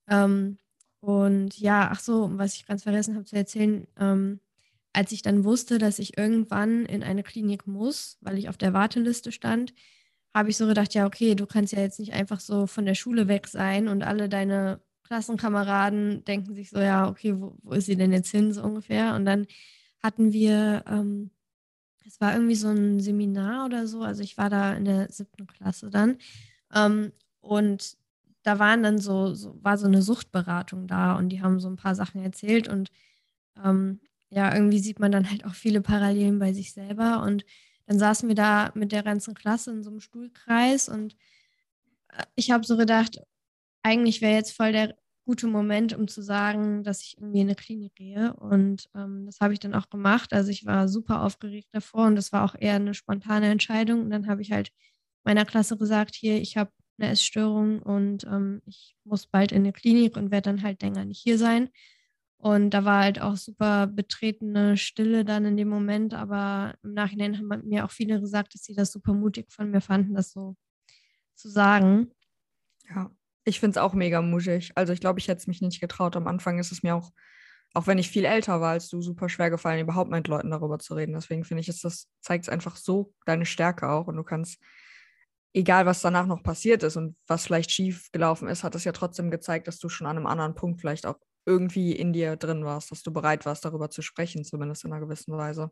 Ähm, 0.09 0.59
und 1.01 1.59
ja, 1.59 1.91
ach 1.93 2.01
so, 2.01 2.31
was 2.39 2.55
ich 2.55 2.67
ganz 2.67 2.85
vergessen 2.85 3.17
habe 3.17 3.25
zu 3.25 3.37
erzählen, 3.37 3.87
ähm, 3.99 4.41
als 4.93 5.13
ich 5.13 5.23
dann 5.23 5.45
wusste, 5.45 5.79
dass 5.79 5.99
ich 5.99 6.17
irgendwann 6.17 6.87
in 6.87 7.03
eine 7.03 7.23
Klinik 7.23 7.67
muss, 7.67 8.19
weil 8.21 8.39
ich 8.39 8.49
auf 8.49 8.57
der 8.57 8.73
Warteliste 8.73 9.33
stand, 9.33 9.75
habe 10.35 10.51
ich 10.51 10.57
so 10.57 10.67
gedacht, 10.67 10.95
ja, 10.95 11.07
okay, 11.07 11.35
du 11.35 11.47
kannst 11.47 11.73
ja 11.73 11.81
jetzt 11.81 11.99
nicht 11.99 12.13
einfach 12.15 12.41
so 12.41 12.67
von 12.67 12.87
der 12.87 12.95
Schule 12.95 13.29
weg 13.29 13.49
sein 13.49 13.89
und 13.89 14.03
alle 14.03 14.29
deine 14.29 14.81
Klassenkameraden 15.05 16.25
denken 16.25 16.55
sich 16.55 16.71
so, 16.71 16.79
ja, 16.79 17.09
okay, 17.09 17.35
wo, 17.41 17.57
wo 17.63 17.73
ist 17.73 17.87
sie 17.87 17.97
denn 17.97 18.13
jetzt 18.13 18.31
hin, 18.31 18.53
so 18.53 18.63
ungefähr. 18.63 19.15
Und 19.15 19.25
dann 19.25 19.47
hatten 20.03 20.33
wir, 20.33 20.85
ähm, 20.89 21.31
es 22.07 22.21
war 22.21 22.35
irgendwie 22.35 22.55
so 22.57 22.69
ein 22.69 23.01
Seminar 23.01 23.67
oder 23.67 23.87
so, 23.87 24.03
also 24.03 24.23
ich 24.23 24.37
war 24.39 24.51
da 24.51 24.75
in 24.75 24.85
der 24.85 25.11
siebten 25.11 25.47
Klasse 25.47 25.91
dann. 25.91 26.19
Ähm, 26.75 27.13
und 27.41 27.97
da 28.43 28.59
waren 28.59 28.83
dann 28.83 28.99
so, 28.99 29.35
so, 29.35 29.57
war 29.63 29.79
so 29.79 29.87
eine 29.87 30.03
Suchtberatung 30.03 30.87
da 30.87 31.17
und 31.17 31.29
die 31.29 31.43
haben 31.43 31.61
so 31.61 31.69
ein 31.69 31.77
paar 31.77 31.95
Sachen 31.95 32.23
erzählt 32.23 32.69
und 32.69 32.91
ähm, 33.63 34.01
ja, 34.31 34.55
irgendwie 34.55 34.79
sieht 34.79 34.99
man 34.99 35.13
dann 35.13 35.31
halt 35.31 35.45
auch 35.45 35.55
viele 35.55 35.81
Parallelen 35.83 36.39
bei 36.39 36.53
sich 36.53 36.73
selber 36.73 37.23
und 37.23 37.45
dann 37.87 37.99
saßen 37.99 38.29
wir 38.29 38.35
da 38.35 38.71
mit 38.75 38.93
der 38.93 39.03
ganzen 39.03 39.35
Klasse 39.35 39.71
in 39.71 39.83
so 39.83 39.91
einem 39.91 40.01
Stuhlkreis 40.01 40.89
und 40.89 41.15
äh, 42.09 42.25
ich 42.35 42.51
habe 42.51 42.65
so 42.65 42.77
gedacht, 42.77 43.21
eigentlich 43.83 44.21
wäre 44.21 44.35
jetzt 44.35 44.53
voll 44.57 44.73
der 44.73 44.97
gute 45.25 45.47
Moment, 45.47 45.95
um 45.97 46.09
zu 46.09 46.23
sagen, 46.23 46.83
dass 46.83 47.03
ich 47.03 47.17
irgendwie 47.19 47.41
in 47.41 47.47
eine 47.49 47.55
Klinik 47.55 47.95
gehe. 47.95 48.35
Und 48.35 48.89
ähm, 48.95 49.27
das 49.27 49.41
habe 49.41 49.53
ich 49.53 49.61
dann 49.61 49.75
auch 49.75 49.89
gemacht. 49.91 50.33
Also 50.33 50.51
ich 50.51 50.67
war 50.67 50.89
super 50.89 51.23
aufgeregt 51.23 51.69
davor 51.73 52.07
und 52.07 52.17
das 52.17 52.33
war 52.33 52.45
auch 52.45 52.55
eher 52.59 52.75
eine 52.77 52.95
spontane 52.95 53.49
Entscheidung. 53.51 54.03
Und 54.03 54.11
dann 54.11 54.27
habe 54.27 54.43
ich 54.43 54.53
halt 54.53 54.71
meiner 55.25 55.45
Klasse 55.45 55.77
gesagt, 55.79 56.15
hier, 56.17 56.41
ich 56.41 56.57
habe 56.57 56.73
eine 56.99 57.11
Essstörung 57.11 57.81
und 57.83 58.25
ähm, 58.25 58.63
ich 58.67 58.97
muss 59.05 59.27
bald 59.27 59.53
in 59.53 59.59
eine 59.63 59.73
Klinik 59.73 60.17
und 60.17 60.31
werde 60.31 60.51
dann 60.51 60.63
halt 60.63 60.83
länger 60.83 61.05
nicht 61.05 61.21
hier 61.23 61.39
sein. 61.39 61.71
Und 62.39 62.71
da 62.71 62.85
war 62.85 63.03
halt 63.05 63.21
auch 63.21 63.37
super 63.37 63.87
betretene 63.87 64.77
Stille 64.77 65.25
dann 65.25 65.45
in 65.45 65.57
dem 65.57 65.69
Moment. 65.69 66.13
Aber 66.15 66.75
im 66.83 66.93
Nachhinein 66.95 67.39
haben 67.39 67.69
mir 67.69 67.85
auch 67.85 67.93
viele 67.93 68.21
gesagt, 68.21 68.55
dass 68.55 68.65
sie 68.65 68.75
das 68.75 68.91
super 68.93 69.15
mutig 69.15 69.53
von 69.53 69.71
mir 69.71 69.81
fanden, 69.81 70.15
das 70.15 70.33
so 70.33 70.57
zu 71.35 71.49
sagen. 71.51 72.11
Ja. 72.91 73.11
Ich 73.45 73.61
finde 73.61 73.79
es 73.79 73.83
auch 73.83 73.95
mega 73.95 74.23
mutig. 74.23 74.73
Also 74.75 74.93
ich 74.93 75.01
glaube, 75.01 75.19
ich 75.19 75.29
hätte 75.29 75.41
es 75.41 75.47
mich 75.47 75.61
nicht 75.61 75.81
getraut. 75.81 76.17
Am 76.17 76.27
Anfang 76.29 76.59
ist 76.59 76.73
es 76.73 76.83
mir 76.83 76.95
auch, 76.95 77.11
auch 77.75 77.87
wenn 77.87 77.99
ich 77.99 78.11
viel 78.11 78.25
älter 78.25 78.61
war 78.61 78.73
als 78.73 78.89
du, 78.89 79.03
super 79.03 79.29
schwer 79.29 79.51
gefallen, 79.51 79.81
überhaupt 79.81 80.11
mit 80.11 80.29
Leuten 80.29 80.51
darüber 80.51 80.79
zu 80.79 80.95
reden. 80.95 81.15
Deswegen 81.15 81.45
finde 81.45 81.61
ich, 81.61 81.69
ist 81.69 81.85
das 81.85 82.09
zeigt 82.21 82.45
es 82.45 82.49
einfach 82.49 82.77
so 82.77 83.15
deine 83.27 83.47
Stärke 83.47 83.89
auch 83.89 84.07
und 84.07 84.17
du 84.17 84.23
kannst 84.23 84.59
egal 85.55 85.87
was 85.87 86.01
danach 86.01 86.27
noch 86.27 86.43
passiert 86.43 86.83
ist 86.83 86.97
und 86.97 87.17
was 87.27 87.45
vielleicht 87.45 87.71
schief 87.71 88.11
gelaufen 88.13 88.49
ist, 88.49 88.65
hat 88.65 88.75
es 88.75 88.85
ja 88.85 88.93
trotzdem 88.93 89.31
gezeigt, 89.31 89.69
dass 89.69 89.79
du 89.79 89.89
schon 89.89 90.07
an 90.07 90.17
einem 90.17 90.27
anderen 90.27 90.55
Punkt 90.55 90.81
vielleicht 90.81 91.07
auch 91.07 91.19
irgendwie 91.45 91.93
in 91.93 92.13
dir 92.13 92.37
drin 92.37 92.65
warst, 92.65 92.91
dass 92.91 93.03
du 93.03 93.13
bereit 93.13 93.45
warst, 93.47 93.65
darüber 93.65 93.91
zu 93.91 94.03
sprechen, 94.03 94.45
zumindest 94.45 94.85
in 94.85 94.93
einer 94.93 95.05
gewissen 95.05 95.37
Weise. 95.37 95.71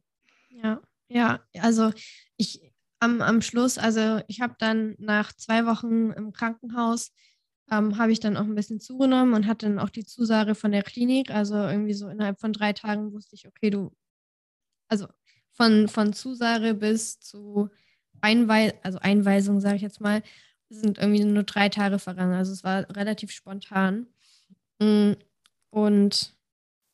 Ja, 0.51 0.81
ja, 1.09 1.41
also 1.61 1.93
ich 2.37 2.73
am, 2.99 3.23
am 3.23 3.41
Schluss, 3.41 3.79
also 3.79 4.21
ich 4.29 4.41
habe 4.41 4.55
dann 4.59 4.95
nach 4.99 5.33
zwei 5.33 5.65
Wochen 5.67 6.11
im 6.11 6.33
Krankenhaus, 6.33 7.13
ähm, 7.71 7.99
habe 7.99 8.13
ich 8.13 8.21
dann 8.21 8.37
auch 8.37 8.45
ein 8.45 8.55
bisschen 8.55 8.81
zugenommen 8.81 9.35
und 9.35 9.47
hatte 9.47 9.67
dann 9.67 9.79
auch 9.79 9.91
die 9.91 10.05
Zusage 10.05 10.55
von 10.55 10.73
der 10.73 10.83
Klinik. 10.83 11.31
Also 11.31 11.55
irgendwie 11.55 11.95
so 11.95 12.09
innerhalb 12.09 12.41
von 12.41 12.53
drei 12.53 12.73
Tagen 12.73 13.13
wusste 13.13 13.37
ich, 13.37 13.47
okay, 13.47 13.71
du, 13.71 13.93
also 14.89 15.07
von, 15.53 15.89
von 15.89 16.13
Zusage 16.13 16.75
bis 16.75 17.21
zu 17.21 17.71
Einweis 18.21 18.75
also 18.83 18.99
Einweisung, 18.99 19.61
sage 19.61 19.77
ich 19.77 19.83
jetzt 19.83 20.01
mal, 20.01 20.23
sind 20.69 20.99
irgendwie 20.99 21.25
nur 21.25 21.45
drei 21.45 21.69
Tage 21.69 21.99
vergangen. 21.99 22.35
Also 22.35 22.53
es 22.53 22.65
war 22.65 22.89
relativ 22.97 23.31
spontan. 23.31 24.07
Mm, 24.81 25.13
und 25.71 26.35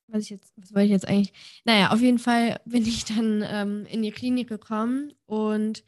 was 0.09 0.25
ich 0.25 0.31
jetzt, 0.31 0.53
was 0.57 0.75
wollte 0.75 0.87
ich 0.87 0.93
jetzt 0.93 1.09
eigentlich? 1.09 1.33
Naja, 1.65 1.91
auf 1.91 2.01
jeden 2.01 2.19
Fall 2.19 2.61
bin 2.65 2.87
ich 2.87 3.05
dann 3.05 3.45
ähm, 3.47 3.87
in 3.87 4.03
die 4.03 4.13
Klinik 4.13 4.49
gekommen 4.49 5.13
und 5.27 5.85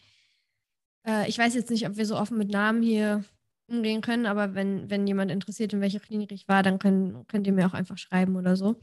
äh, 1.06 1.28
ich 1.28 1.38
weiß 1.38 1.54
jetzt 1.54 1.70
nicht, 1.70 1.86
ob 1.88 1.96
wir 1.96 2.06
so 2.06 2.16
offen 2.16 2.38
mit 2.38 2.50
Namen 2.50 2.82
hier 2.82 3.24
umgehen 3.68 4.00
können, 4.00 4.26
aber 4.26 4.54
wenn, 4.54 4.90
wenn 4.90 5.06
jemand 5.06 5.30
interessiert, 5.30 5.72
in 5.72 5.80
welcher 5.80 6.00
Klinik 6.00 6.32
ich 6.32 6.48
war, 6.48 6.62
dann 6.62 6.78
können, 6.78 7.26
könnt 7.28 7.46
ihr 7.46 7.52
mir 7.52 7.66
auch 7.66 7.74
einfach 7.74 7.98
schreiben 7.98 8.36
oder 8.36 8.56
so. 8.56 8.80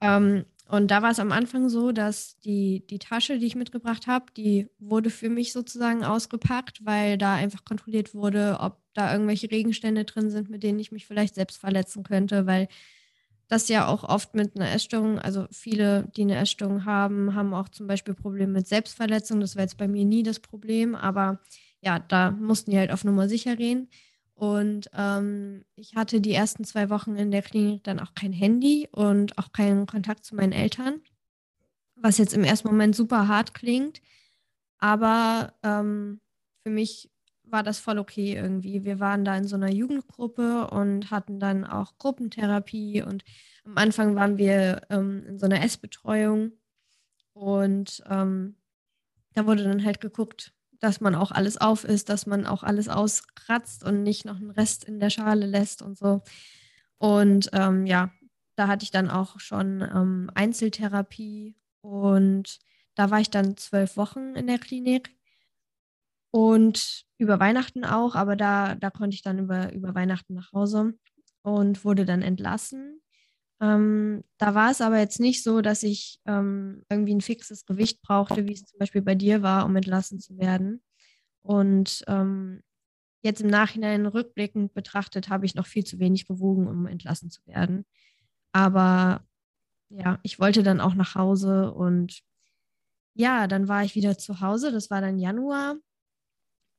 Ähm, 0.00 0.44
und 0.68 0.90
da 0.90 1.00
war 1.00 1.12
es 1.12 1.20
am 1.20 1.30
Anfang 1.30 1.68
so, 1.68 1.92
dass 1.92 2.38
die, 2.40 2.84
die 2.88 2.98
Tasche, 2.98 3.38
die 3.38 3.46
ich 3.46 3.54
mitgebracht 3.54 4.08
habe, 4.08 4.26
die 4.36 4.68
wurde 4.78 5.10
für 5.10 5.28
mich 5.30 5.52
sozusagen 5.52 6.04
ausgepackt, 6.04 6.84
weil 6.84 7.18
da 7.18 7.34
einfach 7.34 7.64
kontrolliert 7.64 8.14
wurde, 8.14 8.58
ob 8.60 8.80
da 8.92 9.12
irgendwelche 9.12 9.50
Regenstände 9.50 10.04
drin 10.04 10.28
sind, 10.30 10.50
mit 10.50 10.64
denen 10.64 10.80
ich 10.80 10.90
mich 10.90 11.06
vielleicht 11.06 11.36
selbst 11.36 11.58
verletzen 11.58 12.02
könnte, 12.02 12.46
weil 12.46 12.68
das 13.48 13.68
ja 13.68 13.86
auch 13.86 14.02
oft 14.02 14.34
mit 14.34 14.56
einer 14.56 14.72
Essstörung, 14.72 15.20
also 15.20 15.46
viele, 15.52 16.10
die 16.16 16.22
eine 16.22 16.36
Essstörung 16.36 16.84
haben, 16.84 17.34
haben 17.34 17.54
auch 17.54 17.68
zum 17.68 17.86
Beispiel 17.86 18.14
Probleme 18.14 18.52
mit 18.52 18.66
Selbstverletzung. 18.66 19.38
Das 19.40 19.54
war 19.54 19.62
jetzt 19.62 19.78
bei 19.78 19.86
mir 19.86 20.04
nie 20.04 20.24
das 20.24 20.40
Problem, 20.40 20.96
aber 20.96 21.40
ja, 21.80 22.00
da 22.00 22.32
mussten 22.32 22.72
die 22.72 22.78
halt 22.78 22.90
auf 22.90 23.04
Nummer 23.04 23.28
sicher 23.28 23.54
gehen. 23.54 23.88
Und 24.36 24.90
ähm, 24.92 25.64
ich 25.76 25.96
hatte 25.96 26.20
die 26.20 26.34
ersten 26.34 26.64
zwei 26.64 26.90
Wochen 26.90 27.16
in 27.16 27.30
der 27.30 27.40
Klinik 27.40 27.82
dann 27.84 27.98
auch 27.98 28.14
kein 28.14 28.34
Handy 28.34 28.86
und 28.92 29.38
auch 29.38 29.50
keinen 29.50 29.86
Kontakt 29.86 30.26
zu 30.26 30.36
meinen 30.36 30.52
Eltern, 30.52 31.00
was 31.94 32.18
jetzt 32.18 32.34
im 32.34 32.44
ersten 32.44 32.68
Moment 32.68 32.94
super 32.94 33.28
hart 33.28 33.54
klingt. 33.54 34.02
Aber 34.78 35.54
ähm, 35.62 36.20
für 36.62 36.68
mich 36.70 37.10
war 37.44 37.62
das 37.62 37.78
voll 37.78 37.98
okay 37.98 38.34
irgendwie. 38.34 38.84
Wir 38.84 39.00
waren 39.00 39.24
da 39.24 39.34
in 39.38 39.48
so 39.48 39.56
einer 39.56 39.72
Jugendgruppe 39.72 40.66
und 40.66 41.10
hatten 41.10 41.40
dann 41.40 41.64
auch 41.64 41.96
Gruppentherapie 41.96 43.02
und 43.02 43.24
am 43.64 43.78
Anfang 43.78 44.16
waren 44.16 44.36
wir 44.36 44.82
ähm, 44.90 45.24
in 45.26 45.38
so 45.38 45.46
einer 45.46 45.62
Essbetreuung 45.62 46.52
und 47.32 48.02
ähm, 48.08 48.56
da 49.32 49.46
wurde 49.46 49.64
dann 49.64 49.84
halt 49.84 50.00
geguckt, 50.00 50.52
dass 50.80 51.00
man 51.00 51.14
auch 51.14 51.32
alles 51.32 51.58
auf 51.58 51.84
ist, 51.84 52.08
dass 52.08 52.26
man 52.26 52.46
auch 52.46 52.62
alles 52.62 52.88
auskratzt 52.88 53.84
und 53.84 54.02
nicht 54.02 54.24
noch 54.24 54.36
einen 54.36 54.50
Rest 54.50 54.84
in 54.84 55.00
der 55.00 55.10
Schale 55.10 55.46
lässt 55.46 55.82
und 55.82 55.96
so. 55.96 56.22
Und 56.98 57.50
ähm, 57.52 57.86
ja, 57.86 58.10
da 58.56 58.68
hatte 58.68 58.84
ich 58.84 58.90
dann 58.90 59.10
auch 59.10 59.38
schon 59.40 59.82
ähm, 59.82 60.30
Einzeltherapie 60.34 61.56
und 61.82 62.58
da 62.94 63.10
war 63.10 63.20
ich 63.20 63.30
dann 63.30 63.56
zwölf 63.56 63.96
Wochen 63.96 64.34
in 64.34 64.46
der 64.46 64.58
Klinik 64.58 65.14
und 66.30 67.04
über 67.18 67.38
Weihnachten 67.40 67.84
auch, 67.84 68.14
aber 68.14 68.36
da, 68.36 68.74
da 68.74 68.90
konnte 68.90 69.14
ich 69.14 69.22
dann 69.22 69.38
über, 69.38 69.72
über 69.72 69.94
Weihnachten 69.94 70.34
nach 70.34 70.52
Hause 70.52 70.94
und 71.42 71.84
wurde 71.84 72.04
dann 72.04 72.22
entlassen. 72.22 73.00
Ähm, 73.60 74.22
da 74.38 74.54
war 74.54 74.70
es 74.70 74.80
aber 74.80 74.98
jetzt 74.98 75.18
nicht 75.18 75.42
so, 75.42 75.62
dass 75.62 75.82
ich 75.82 76.20
ähm, 76.26 76.84
irgendwie 76.90 77.14
ein 77.14 77.22
fixes 77.22 77.64
Gewicht 77.64 78.02
brauchte, 78.02 78.46
wie 78.46 78.52
es 78.52 78.64
zum 78.66 78.78
Beispiel 78.78 79.02
bei 79.02 79.14
dir 79.14 79.42
war, 79.42 79.64
um 79.64 79.74
entlassen 79.76 80.20
zu 80.20 80.36
werden. 80.36 80.82
Und 81.42 82.04
ähm, 82.06 82.62
jetzt 83.22 83.40
im 83.40 83.48
Nachhinein 83.48 84.06
rückblickend 84.06 84.74
betrachtet, 84.74 85.28
habe 85.28 85.46
ich 85.46 85.54
noch 85.54 85.66
viel 85.66 85.84
zu 85.84 85.98
wenig 85.98 86.26
gewogen, 86.26 86.66
um 86.66 86.86
entlassen 86.86 87.30
zu 87.30 87.40
werden. 87.46 87.86
Aber 88.52 89.24
ja, 89.88 90.18
ich 90.22 90.38
wollte 90.38 90.62
dann 90.62 90.80
auch 90.80 90.94
nach 90.94 91.14
Hause 91.14 91.72
und 91.72 92.22
ja, 93.14 93.46
dann 93.46 93.68
war 93.68 93.84
ich 93.84 93.94
wieder 93.94 94.18
zu 94.18 94.40
Hause. 94.40 94.72
Das 94.72 94.90
war 94.90 95.00
dann 95.00 95.18
Januar 95.18 95.76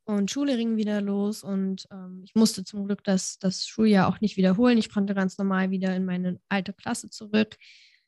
und 0.08 0.32
Schule 0.32 0.56
ging 0.56 0.78
wieder 0.78 1.02
los 1.02 1.44
und 1.44 1.86
ähm, 1.92 2.22
ich 2.24 2.34
musste 2.34 2.64
zum 2.64 2.86
Glück 2.86 3.04
das, 3.04 3.40
das 3.40 3.68
Schuljahr 3.68 4.08
auch 4.08 4.22
nicht 4.22 4.38
wiederholen. 4.38 4.78
Ich 4.78 4.90
konnte 4.90 5.14
ganz 5.14 5.38
normal 5.38 5.70
wieder 5.70 5.94
in 5.96 6.06
meine 6.06 6.40
alte 6.48 6.72
Klasse 6.72 7.10
zurück. 7.10 7.58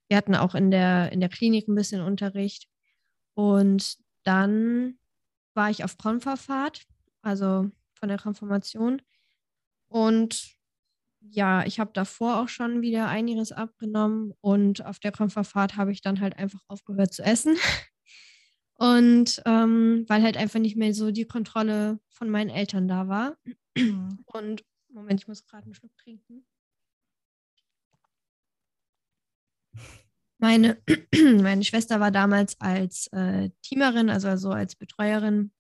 Wir 0.08 0.16
hatten 0.16 0.34
auch 0.34 0.56
in 0.56 0.72
der, 0.72 1.12
in 1.12 1.20
der 1.20 1.28
Klinik 1.28 1.68
ein 1.68 1.76
bisschen 1.76 2.02
Unterricht. 2.02 2.68
Und 3.34 3.98
dann 4.24 4.98
war 5.56 5.70
ich 5.70 5.84
auf 5.84 5.98
Konferfahrt, 5.98 6.84
also 7.22 7.70
von 7.96 8.08
der 8.08 8.18
Konfirmation. 8.18 9.02
Und 9.90 10.58
ja, 11.22 11.66
ich 11.66 11.82
habe 11.82 11.92
davor 11.94 12.40
auch 12.40 12.48
schon 12.48 12.82
wieder 12.82 13.10
einiges 13.10 13.52
abgenommen 13.52 14.34
und 14.40 14.86
auf 14.86 15.00
der 15.00 15.12
Konferfahrt 15.12 15.76
habe 15.76 15.92
ich 15.92 16.02
dann 16.02 16.22
halt 16.22 16.38
einfach 16.38 16.62
aufgehört 16.70 17.14
zu 17.14 17.24
essen. 17.24 17.58
Und 18.80 19.42
ähm, 19.46 20.06
weil 20.08 20.24
halt 20.24 20.38
einfach 20.38 20.60
nicht 20.60 20.78
mehr 20.78 20.94
so 20.94 21.12
die 21.12 21.26
Kontrolle 21.26 22.00
von 22.08 22.30
meinen 22.30 22.50
Eltern 22.50 22.88
da 22.88 23.10
war. 23.10 23.38
Mhm. 23.76 24.20
Und 24.26 24.64
Moment, 24.88 25.20
ich 25.20 25.28
muss 25.28 25.46
gerade 25.46 25.66
einen 25.66 25.74
Schluck 25.74 25.96
trinken. 25.98 26.46
Meine, 30.38 30.82
meine 31.42 31.64
Schwester 31.66 32.00
war 32.00 32.12
damals 32.12 32.60
als 32.62 33.08
äh, 33.08 33.50
Teamerin, 33.62 34.10
also, 34.10 34.30
also 34.30 34.52
als 34.52 34.78
Betreuerin 34.78 35.52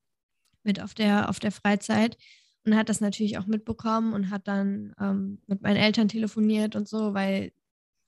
mit 0.63 0.81
auf 0.81 0.93
der, 0.93 1.29
auf 1.29 1.39
der 1.39 1.51
Freizeit 1.51 2.17
und 2.65 2.77
hat 2.77 2.87
das 2.87 3.01
natürlich 3.01 3.37
auch 3.37 3.47
mitbekommen 3.47 4.13
und 4.13 4.29
hat 4.29 4.47
dann 4.47 4.93
ähm, 4.99 5.41
mit 5.47 5.61
meinen 5.61 5.75
Eltern 5.75 6.07
telefoniert 6.07 6.77
und 6.77 6.87
so, 6.87 7.13
weil 7.13 7.51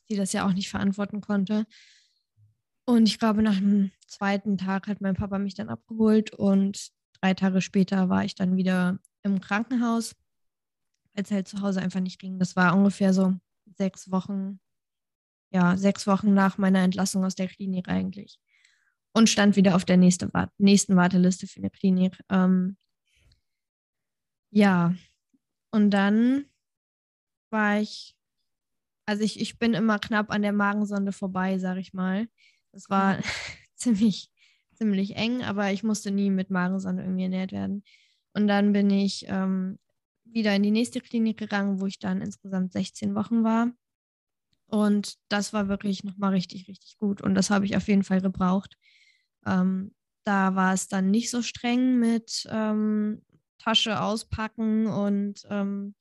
sie 0.07 0.15
das 0.15 0.31
ja 0.31 0.47
auch 0.47 0.53
nicht 0.53 0.69
verantworten 0.69 1.19
konnte. 1.19 1.65
Und 2.91 3.07
ich 3.07 3.19
glaube, 3.19 3.41
nach 3.41 3.55
dem 3.55 3.91
zweiten 4.05 4.57
Tag 4.57 4.87
hat 4.87 4.99
mein 4.99 5.15
Papa 5.15 5.39
mich 5.39 5.55
dann 5.55 5.69
abgeholt 5.69 6.33
und 6.33 6.91
drei 7.21 7.33
Tage 7.33 7.61
später 7.61 8.09
war 8.09 8.25
ich 8.25 8.35
dann 8.35 8.57
wieder 8.57 8.99
im 9.23 9.39
Krankenhaus, 9.39 10.13
weil 11.13 11.23
es 11.23 11.31
halt 11.31 11.47
zu 11.47 11.61
Hause 11.61 11.81
einfach 11.81 12.01
nicht 12.01 12.19
ging. 12.19 12.37
Das 12.37 12.57
war 12.57 12.75
ungefähr 12.75 13.13
so 13.13 13.33
sechs 13.77 14.11
Wochen, 14.11 14.59
ja, 15.51 15.77
sechs 15.77 16.05
Wochen 16.05 16.33
nach 16.33 16.57
meiner 16.57 16.79
Entlassung 16.79 17.23
aus 17.23 17.35
der 17.35 17.47
Klinik 17.47 17.87
eigentlich. 17.87 18.41
Und 19.13 19.29
stand 19.29 19.55
wieder 19.55 19.77
auf 19.77 19.85
der 19.85 19.95
nächste, 19.95 20.29
nächsten 20.57 20.97
Warteliste 20.97 21.47
für 21.47 21.61
eine 21.61 21.69
Klinik. 21.69 22.19
Ähm, 22.29 22.75
ja, 24.49 24.93
und 25.71 25.91
dann 25.91 26.43
war 27.51 27.79
ich, 27.79 28.17
also 29.05 29.23
ich, 29.23 29.39
ich 29.39 29.59
bin 29.59 29.75
immer 29.75 29.97
knapp 29.97 30.29
an 30.29 30.41
der 30.41 30.51
Magensonde 30.51 31.13
vorbei, 31.13 31.57
sag 31.57 31.77
ich 31.77 31.93
mal. 31.93 32.27
Das 32.71 32.89
war 32.89 33.17
mhm. 33.17 33.21
ziemlich, 33.75 34.29
ziemlich 34.73 35.15
eng, 35.15 35.43
aber 35.43 35.71
ich 35.71 35.83
musste 35.83 36.11
nie 36.11 36.29
mit 36.29 36.49
Magensonde 36.49 37.03
irgendwie 37.03 37.23
ernährt 37.23 37.51
werden. 37.51 37.83
Und 38.33 38.47
dann 38.47 38.73
bin 38.73 38.89
ich 38.89 39.25
ähm, 39.27 39.77
wieder 40.23 40.55
in 40.55 40.63
die 40.63 40.71
nächste 40.71 41.01
Klinik 41.01 41.37
gegangen, 41.37 41.79
wo 41.81 41.85
ich 41.85 41.99
dann 41.99 42.21
insgesamt 42.21 42.73
16 42.73 43.15
Wochen 43.15 43.43
war. 43.43 43.71
Und 44.67 45.15
das 45.27 45.51
war 45.51 45.67
wirklich 45.67 46.03
nochmal 46.03 46.31
richtig, 46.31 46.67
richtig 46.69 46.97
gut. 46.97 47.21
Und 47.21 47.35
das 47.35 47.49
habe 47.49 47.65
ich 47.65 47.75
auf 47.75 47.87
jeden 47.87 48.03
Fall 48.03 48.21
gebraucht. 48.21 48.77
Ähm, 49.45 49.93
da 50.23 50.55
war 50.55 50.73
es 50.73 50.87
dann 50.87 51.11
nicht 51.11 51.29
so 51.29 51.41
streng 51.41 51.99
mit 51.99 52.47
ähm, 52.49 53.21
Tasche 53.57 54.01
auspacken 54.01 54.87
und 54.87 55.45
ähm, 55.49 55.93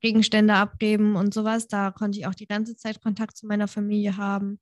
Gegenstände 0.00 0.54
abgeben 0.54 1.16
und 1.16 1.34
sowas. 1.34 1.68
Da 1.68 1.90
konnte 1.90 2.18
ich 2.18 2.26
auch 2.26 2.34
die 2.34 2.46
ganze 2.46 2.76
Zeit 2.76 3.02
Kontakt 3.02 3.36
zu 3.36 3.46
meiner 3.46 3.68
Familie 3.68 4.16
haben. 4.16 4.58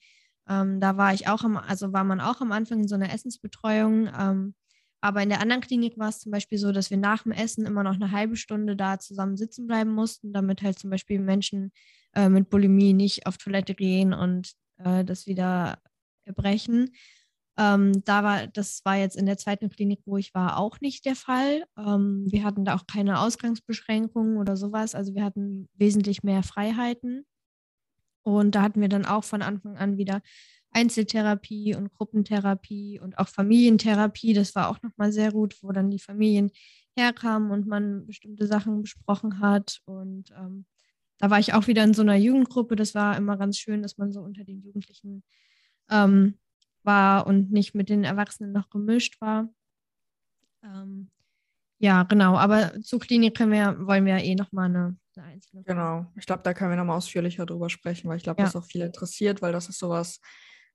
Ähm, 0.48 0.80
da 0.80 0.96
war 0.96 1.14
ich 1.14 1.28
auch 1.28 1.44
am, 1.44 1.56
also 1.56 1.92
war 1.92 2.04
man 2.04 2.20
auch 2.20 2.40
am 2.40 2.52
Anfang 2.52 2.80
in 2.80 2.88
so 2.88 2.94
einer 2.94 3.12
Essensbetreuung. 3.12 4.08
Ähm, 4.18 4.54
aber 5.00 5.22
in 5.22 5.28
der 5.30 5.40
anderen 5.40 5.62
Klinik 5.62 5.98
war 5.98 6.10
es 6.10 6.20
zum 6.20 6.30
Beispiel 6.30 6.58
so, 6.58 6.70
dass 6.70 6.90
wir 6.90 6.96
nach 6.96 7.24
dem 7.24 7.32
Essen 7.32 7.66
immer 7.66 7.82
noch 7.82 7.96
eine 7.96 8.12
halbe 8.12 8.36
Stunde 8.36 8.76
da 8.76 8.98
zusammen 8.98 9.36
sitzen 9.36 9.66
bleiben 9.66 9.92
mussten, 9.92 10.32
damit 10.32 10.62
halt 10.62 10.78
zum 10.78 10.90
Beispiel 10.90 11.18
Menschen 11.18 11.72
äh, 12.14 12.28
mit 12.28 12.50
Bulimie 12.50 12.92
nicht 12.92 13.26
auf 13.26 13.36
Toilette 13.36 13.74
gehen 13.74 14.14
und 14.14 14.52
äh, 14.78 15.04
das 15.04 15.26
wieder 15.26 15.78
erbrechen. 16.24 16.90
Ähm, 17.58 18.04
da 18.04 18.22
war, 18.22 18.46
das 18.46 18.80
war 18.84 18.96
jetzt 18.96 19.16
in 19.16 19.26
der 19.26 19.36
zweiten 19.36 19.68
Klinik, 19.68 20.00
wo 20.06 20.16
ich 20.16 20.32
war, 20.34 20.56
auch 20.58 20.80
nicht 20.80 21.04
der 21.04 21.16
Fall. 21.16 21.64
Ähm, 21.76 22.24
wir 22.30 22.44
hatten 22.44 22.64
da 22.64 22.74
auch 22.76 22.86
keine 22.86 23.20
Ausgangsbeschränkungen 23.20 24.38
oder 24.38 24.56
sowas. 24.56 24.94
Also 24.94 25.14
wir 25.14 25.24
hatten 25.24 25.68
wesentlich 25.74 26.22
mehr 26.22 26.42
Freiheiten. 26.42 27.26
Und 28.22 28.54
da 28.54 28.62
hatten 28.62 28.80
wir 28.80 28.88
dann 28.88 29.04
auch 29.04 29.24
von 29.24 29.42
Anfang 29.42 29.76
an 29.76 29.98
wieder 29.98 30.22
Einzeltherapie 30.70 31.74
und 31.74 31.92
Gruppentherapie 31.92 32.98
und 33.00 33.18
auch 33.18 33.28
Familientherapie. 33.28 34.32
Das 34.32 34.54
war 34.54 34.68
auch 34.68 34.80
nochmal 34.82 35.12
sehr 35.12 35.32
gut, 35.32 35.56
wo 35.62 35.72
dann 35.72 35.90
die 35.90 35.98
Familien 35.98 36.50
herkam 36.96 37.50
und 37.50 37.66
man 37.66 38.06
bestimmte 38.06 38.46
Sachen 38.46 38.82
besprochen 38.82 39.40
hat. 39.40 39.80
Und 39.84 40.30
ähm, 40.36 40.64
da 41.18 41.30
war 41.30 41.38
ich 41.38 41.54
auch 41.54 41.66
wieder 41.66 41.84
in 41.84 41.94
so 41.94 42.02
einer 42.02 42.16
Jugendgruppe. 42.16 42.76
Das 42.76 42.94
war 42.94 43.16
immer 43.16 43.36
ganz 43.36 43.58
schön, 43.58 43.82
dass 43.82 43.98
man 43.98 44.12
so 44.12 44.20
unter 44.20 44.44
den 44.44 44.62
Jugendlichen 44.62 45.22
ähm, 45.90 46.38
war 46.82 47.26
und 47.26 47.52
nicht 47.52 47.74
mit 47.74 47.88
den 47.88 48.04
Erwachsenen 48.04 48.52
noch 48.52 48.70
gemischt 48.70 49.20
war. 49.20 49.48
Ähm, 50.64 51.10
ja, 51.78 52.04
genau. 52.04 52.36
Aber 52.36 52.80
zur 52.82 53.00
Klinik 53.00 53.38
wir, 53.38 53.76
wollen 53.86 54.04
wir 54.04 54.18
ja 54.18 54.24
eh 54.24 54.34
nochmal 54.34 54.66
eine, 54.66 54.96
eine 55.16 55.26
einzelne. 55.26 55.62
Genau. 55.64 56.06
Ich 56.16 56.26
glaube, 56.26 56.42
da 56.42 56.54
können 56.54 56.70
wir 56.70 56.76
nochmal 56.76 56.96
ausführlicher 56.96 57.46
drüber 57.46 57.70
sprechen, 57.70 58.08
weil 58.08 58.16
ich 58.16 58.22
glaube, 58.22 58.40
ja. 58.40 58.46
das 58.46 58.56
auch 58.56 58.64
viel 58.64 58.82
interessiert, 58.82 59.42
weil 59.42 59.52
das 59.52 59.68
ist 59.68 59.78
sowas, 59.78 60.20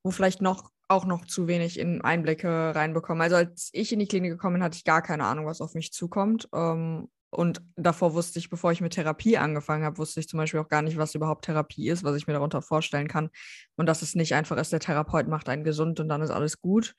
wo 0.04 0.12
vielleicht 0.12 0.42
noch 0.42 0.72
auch 0.90 1.06
noch 1.06 1.26
zu 1.26 1.48
wenig 1.48 1.80
in 1.80 2.02
Einblicke 2.02 2.74
reinbekommen. 2.74 3.22
Also 3.22 3.36
als 3.36 3.70
ich 3.74 3.92
in 3.92 4.00
die 4.00 4.08
Klinik 4.08 4.32
gekommen 4.32 4.56
bin, 4.56 4.64
hatte 4.64 4.78
ich 4.78 4.86
gar 4.86 5.02
keine 5.02 5.26
Ahnung, 5.26 5.46
was 5.46 5.60
auf 5.60 5.74
mich 5.74 5.92
zukommt. 5.92 6.48
Ähm, 6.54 7.10
und 7.30 7.62
davor 7.76 8.14
wusste 8.14 8.40
ich, 8.40 8.50
bevor 8.50 8.72
ich 8.72 8.80
mit 8.80 8.94
Therapie 8.94 9.38
angefangen 9.38 9.84
habe, 9.84 9.98
wusste 9.98 10.22
ich 10.22 10.30
zum 10.30 10.38
Beispiel 10.38 10.62
auch 10.62 10.70
gar 10.70 10.82
nicht, 10.82 10.98
was 10.98 11.14
überhaupt 11.14 11.46
Therapie 11.46 11.90
ist, 11.90 12.04
was 12.04 12.16
ich 12.16 12.26
mir 12.26 12.34
darunter 12.34 12.62
vorstellen 12.62 13.10
kann. 13.10 13.30
Und 13.76 13.86
dass 13.86 14.02
es 14.02 14.16
nicht 14.16 14.34
einfach 14.34 14.58
ist, 14.58 14.72
der 14.72 14.80
Therapeut 14.80 15.28
macht 15.28 15.50
einen 15.50 15.66
gesund 15.66 16.00
und 16.00 16.08
dann 16.08 16.22
ist 16.22 16.32
alles 16.32 16.62
gut. 16.62 16.96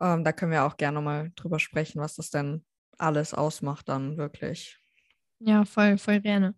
Ähm, 0.00 0.24
da 0.24 0.32
können 0.32 0.52
wir 0.52 0.64
auch 0.64 0.76
gerne 0.76 1.00
mal 1.00 1.32
drüber 1.36 1.58
sprechen, 1.58 2.00
was 2.00 2.16
das 2.16 2.28
denn 2.30 2.64
alles 2.98 3.32
ausmacht 3.32 3.88
dann 3.88 4.18
wirklich. 4.18 4.78
Ja, 5.40 5.64
voll, 5.64 5.98
voll 5.98 6.20
gerne. 6.20 6.54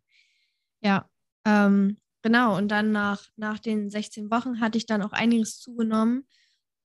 Ja, 0.82 1.08
ähm, 1.46 1.98
genau. 2.22 2.56
Und 2.58 2.68
dann 2.70 2.92
nach, 2.92 3.22
nach 3.36 3.58
den 3.60 3.90
16 3.90 4.30
Wochen 4.30 4.60
hatte 4.60 4.78
ich 4.78 4.86
dann 4.86 5.02
auch 5.02 5.12
einiges 5.12 5.60
zugenommen 5.60 6.26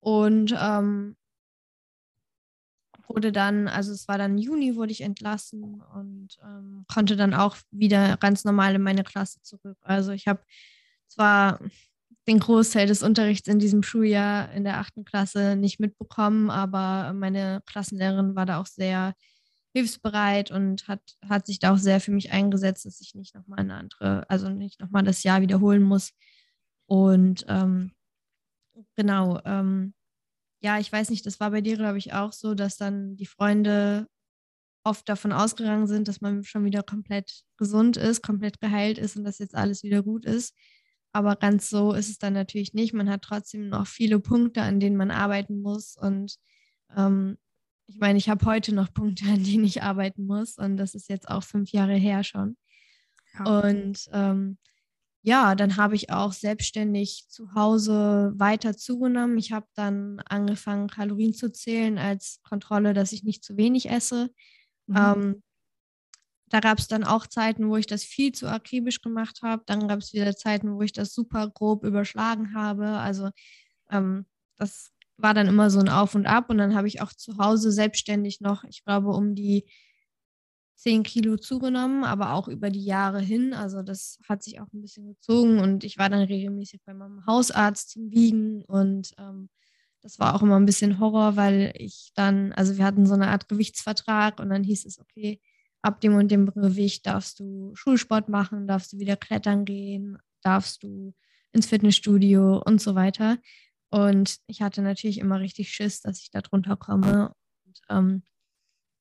und 0.02 0.56
ähm, 0.60 1.18
wurde 3.08 3.32
dann, 3.32 3.68
also 3.68 3.92
es 3.92 4.08
war 4.08 4.18
dann 4.18 4.38
Juni, 4.38 4.76
wurde 4.76 4.92
ich 4.92 5.02
entlassen 5.02 5.82
und 5.96 6.38
ähm, 6.44 6.86
konnte 6.94 7.16
dann 7.16 7.34
auch 7.34 7.58
wieder 7.72 8.18
ganz 8.18 8.46
normal 8.46 8.76
in 8.76 8.82
meine 8.82 9.04
Klasse 9.04 9.42
zurück. 9.42 9.78
Also 9.82 10.12
ich 10.12 10.28
habe 10.28 10.42
zwar 11.08 11.60
den 12.28 12.40
Großteil 12.40 12.88
des 12.88 13.04
Unterrichts 13.04 13.48
in 13.48 13.60
diesem 13.60 13.84
Schuljahr 13.84 14.52
in 14.54 14.64
der 14.64 14.80
achten 14.80 15.04
Klasse 15.06 15.56
nicht 15.58 15.80
mitbekommen, 15.80 16.50
aber 16.50 17.14
meine 17.14 17.62
Klassenlehrerin 17.66 18.36
war 18.36 18.46
da 18.46 18.62
auch 18.62 18.68
sehr 18.68 19.14
hilfsbereit 19.74 20.52
und 20.52 20.88
hat, 20.88 21.02
hat 21.28 21.48
sich 21.48 21.60
da 21.60 21.74
auch 21.74 21.78
sehr 21.78 22.00
für 22.00 22.12
mich 22.12 22.32
eingesetzt, 22.32 22.86
dass 22.86 23.02
ich 23.02 23.16
nicht 23.16 23.36
nochmal 23.36 23.60
eine 23.60 23.76
andere, 23.76 24.30
also 24.30 24.50
nicht 24.50 24.80
nochmal 24.80 25.04
das 25.04 25.24
Jahr 25.24 25.42
wiederholen 25.42 25.82
muss. 25.82 26.14
Und 26.86 27.46
ähm, 27.50 27.92
genau, 28.96 29.40
ähm, 29.46 29.94
ja, 30.62 30.80
ich 30.80 30.92
weiß 30.92 31.10
nicht, 31.10 31.26
das 31.26 31.40
war 31.40 31.52
bei 31.52 31.62
dir, 31.62 31.76
glaube 31.78 31.98
ich, 31.98 32.14
auch 32.14 32.34
so, 32.34 32.54
dass 32.56 32.78
dann 32.78 33.18
die 33.18 33.26
Freunde 33.26 34.08
oft 34.84 35.08
davon 35.10 35.32
ausgegangen 35.32 35.88
sind, 35.88 36.08
dass 36.08 36.22
man 36.22 36.44
schon 36.44 36.66
wieder 36.66 36.84
komplett 36.84 37.44
gesund 37.58 37.98
ist, 37.98 38.22
komplett 38.22 38.62
geheilt 38.62 38.98
ist 38.98 39.16
und 39.18 39.24
dass 39.24 39.40
jetzt 39.40 39.56
alles 39.56 39.84
wieder 39.84 40.04
gut 40.04 40.26
ist. 40.26 40.56
Aber 41.14 41.36
ganz 41.36 41.70
so 41.70 41.94
ist 41.94 42.10
es 42.10 42.18
dann 42.18 42.34
natürlich 42.34 42.74
nicht. 42.74 42.94
Man 42.94 43.10
hat 43.10 43.22
trotzdem 43.24 43.70
noch 43.70 43.88
viele 43.88 44.20
Punkte, 44.20 44.62
an 44.62 44.80
denen 44.80 44.98
man 44.98 45.12
arbeiten 45.12 45.62
muss. 45.62 45.96
Und 45.96 46.38
ähm, 46.96 47.38
ich 47.88 47.98
meine, 48.00 48.18
ich 48.18 48.30
habe 48.30 48.46
heute 48.46 48.74
noch 48.74 48.94
Punkte, 48.94 49.26
an 49.26 49.44
denen 49.44 49.66
ich 49.66 49.84
arbeiten 49.84 50.26
muss. 50.26 50.58
Und 50.58 50.78
das 50.78 50.96
ist 50.96 51.10
jetzt 51.10 51.30
auch 51.30 51.44
fünf 51.44 51.72
Jahre 51.72 51.96
her 51.96 52.24
schon. 52.24 52.58
Ja. 53.38 53.62
Und 53.62 54.10
ähm, 54.12 54.58
ja, 55.26 55.56
dann 55.56 55.78
habe 55.78 55.96
ich 55.96 56.12
auch 56.12 56.34
selbstständig 56.34 57.26
zu 57.30 57.54
Hause 57.56 58.34
weiter 58.36 58.76
zugenommen. 58.76 59.38
Ich 59.38 59.54
habe 59.54 59.68
dann 59.74 60.20
angefangen, 60.26 60.88
Kalorien 60.88 61.34
zu 61.34 61.52
zählen 61.52 61.98
als 61.98 62.42
Kontrolle, 62.44 62.94
dass 62.94 63.14
ich 63.14 63.24
nicht 63.24 63.44
zu 63.44 63.56
wenig 63.56 63.90
esse. 63.90 64.30
Mhm. 64.88 64.98
Ähm, 64.98 65.44
da 66.48 66.60
gab 66.60 66.78
es 66.78 66.88
dann 66.88 67.04
auch 67.04 67.26
Zeiten, 67.26 67.70
wo 67.70 67.78
ich 67.78 67.88
das 67.88 68.04
viel 68.04 68.34
zu 68.34 68.48
akribisch 68.48 69.02
gemacht 69.02 69.40
habe. 69.42 69.64
Dann 69.66 69.88
gab 69.88 70.00
es 70.00 70.14
wieder 70.14 70.36
Zeiten, 70.36 70.76
wo 70.76 70.82
ich 70.82 70.92
das 70.92 71.14
super 71.14 71.50
grob 71.50 71.84
überschlagen 71.86 72.54
habe. 72.54 72.90
Also 72.90 73.30
ähm, 73.90 74.26
das 74.58 74.92
war 75.18 75.34
dann 75.34 75.48
immer 75.48 75.70
so 75.70 75.80
ein 75.80 75.90
Auf 75.90 76.16
und 76.16 76.26
Ab. 76.26 76.50
Und 76.50 76.58
dann 76.58 76.76
habe 76.76 76.88
ich 76.88 77.02
auch 77.02 77.14
zu 77.14 77.38
Hause 77.38 77.72
selbstständig 77.72 78.42
noch, 78.42 78.64
ich 78.64 78.84
glaube, 78.84 79.10
um 79.10 79.36
die 79.36 79.66
10 80.76 81.04
Kilo 81.04 81.38
zugenommen, 81.38 82.04
aber 82.04 82.34
auch 82.34 82.48
über 82.48 82.70
die 82.70 82.84
Jahre 82.84 83.22
hin. 83.22 83.54
Also 83.54 83.82
das 83.82 84.20
hat 84.28 84.44
sich 84.44 84.60
auch 84.60 84.68
ein 84.74 84.82
bisschen 84.82 85.08
gezogen 85.08 85.60
und 85.60 85.84
ich 85.84 85.98
war 85.98 86.10
dann 86.10 86.24
regelmäßig 86.24 86.82
bei 86.86 86.94
meinem 86.94 87.26
Hausarzt 87.26 87.92
zum 87.92 88.12
Wiegen 88.12 88.64
und 88.66 89.14
ähm, 89.18 89.50
das 90.02 90.20
war 90.20 90.36
auch 90.36 90.42
immer 90.42 90.60
ein 90.60 90.66
bisschen 90.66 91.00
Horror, 91.00 91.38
weil 91.38 91.74
ich 91.78 92.12
dann, 92.14 92.52
also 92.52 92.78
wir 92.78 92.84
hatten 92.84 93.06
so 93.06 93.14
eine 93.14 93.30
Art 93.30 93.48
Gewichtsvertrag 93.48 94.42
und 94.42 94.50
dann 94.50 94.64
hieß 94.64 94.86
es, 94.86 95.00
okay, 95.00 95.40
ab 95.82 96.02
dem 96.02 96.16
und 96.16 96.30
dem 96.30 96.48
Gewicht 96.48 97.06
darfst 97.06 97.40
du 97.40 97.72
Schulsport 97.76 98.28
machen, 98.28 98.68
darfst 98.68 98.92
du 98.92 99.00
wieder 99.00 99.16
klettern 99.16 99.64
gehen, 99.64 100.18
darfst 100.42 100.84
du 100.84 101.14
ins 101.54 101.68
Fitnessstudio 101.68 102.62
und 102.66 102.82
so 102.82 102.96
weiter. 102.96 103.38
Und 103.94 104.40
ich 104.48 104.64
hatte 104.64 104.82
natürlich 104.82 105.20
immer 105.20 105.40
richtig 105.40 105.72
Schiss, 105.72 106.02
dass 106.02 106.20
ich 106.20 106.32
da 106.32 106.42
drunter 106.42 106.76
komme. 106.76 107.32
Und 107.64 107.80
ähm, 107.90 108.24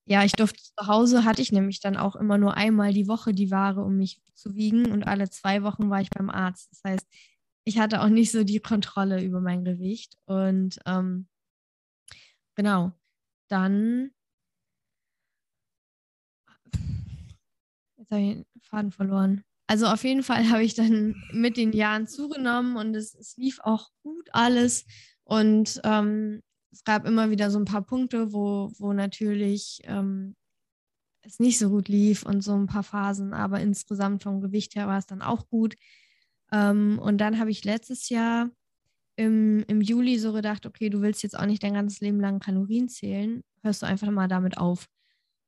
ja, 0.07 0.23
ich 0.23 0.33
durfte 0.33 0.63
zu 0.63 0.87
Hause, 0.87 1.25
hatte 1.25 1.41
ich 1.41 1.51
nämlich 1.51 1.81
dann 1.81 1.97
auch 1.97 2.15
immer 2.15 2.37
nur 2.37 2.59
einmal 2.59 2.93
die 2.93 3.09
Woche 3.09 3.33
die 3.33 3.51
Ware, 3.51 3.81
um 3.83 3.97
mich 3.97 4.21
zu 4.35 4.55
wiegen 4.55 4.93
und 4.93 5.05
alle 5.05 5.31
zwei 5.31 5.63
Wochen 5.63 5.89
war 5.89 6.03
ich 6.03 6.11
beim 6.11 6.29
Arzt. 6.29 6.71
Das 6.73 6.83
heißt, 6.85 7.07
ich 7.65 7.79
hatte 7.79 8.03
auch 8.03 8.11
nicht 8.11 8.33
so 8.33 8.45
die 8.45 8.61
Kontrolle 8.61 9.23
über 9.25 9.41
mein 9.41 9.65
Gewicht 9.65 10.19
und 10.27 10.79
ähm, 10.85 11.27
genau, 12.55 12.93
dann 13.49 14.11
jetzt 17.97 18.11
habe 18.11 18.21
ich 18.21 18.35
den 18.35 18.47
Faden 18.61 18.93
verloren. 18.93 19.43
Also 19.73 19.87
auf 19.87 20.05
jeden 20.05 20.23
Fall 20.23 20.45
habe 20.51 20.63
ich 20.63 20.75
dann 20.75 21.15
mit 21.33 21.57
den 21.57 21.73
Jahren 21.73 22.07
zugenommen 22.07 22.77
und 22.77 22.95
es, 22.95 23.15
es 23.15 23.39
lief 23.39 23.59
auch 23.61 23.89
gut 24.03 24.29
alles. 24.33 24.85
Und 25.25 25.81
ähm, 25.83 26.43
es 26.71 26.85
gab 26.85 27.07
immer 27.07 27.31
wieder 27.31 27.51
so 27.51 27.59
ein 27.59 27.65
paar 27.65 27.81
Punkte, 27.81 28.35
wo, 28.35 28.71
wo 28.79 28.93
natürlich 28.93 29.81
ähm, 29.85 30.37
es 31.23 31.39
nicht 31.39 31.59
so 31.59 31.71
gut 31.71 31.89
lief 31.89 32.23
und 32.23 32.43
so 32.43 32.55
ein 32.55 32.67
paar 32.67 32.83
Phasen, 32.83 33.33
aber 33.33 33.61
insgesamt 33.61 34.23
vom 34.23 34.43
Gewicht 34.43 34.75
her 34.75 34.89
war 34.89 34.99
es 34.99 35.07
dann 35.07 35.23
auch 35.23 35.49
gut. 35.49 35.75
Ähm, 36.53 36.99
und 36.99 37.17
dann 37.17 37.39
habe 37.39 37.51
ich 37.51 37.65
letztes 37.65 38.11
Jahr 38.11 38.51
im, 39.17 39.65
im 39.69 39.81
Juli 39.81 40.19
so 40.19 40.35
gedacht, 40.35 40.67
okay, 40.67 40.91
du 40.91 41.01
willst 41.01 41.23
jetzt 41.23 41.39
auch 41.39 41.47
nicht 41.47 41.63
dein 41.63 41.73
ganzes 41.73 42.01
Leben 42.01 42.21
lang 42.21 42.41
Kalorien 42.41 42.91
zählen, 42.91 43.43
hörst 43.63 43.81
du 43.81 43.87
einfach 43.87 44.11
mal 44.11 44.29
damit 44.29 44.59
auf. 44.59 44.87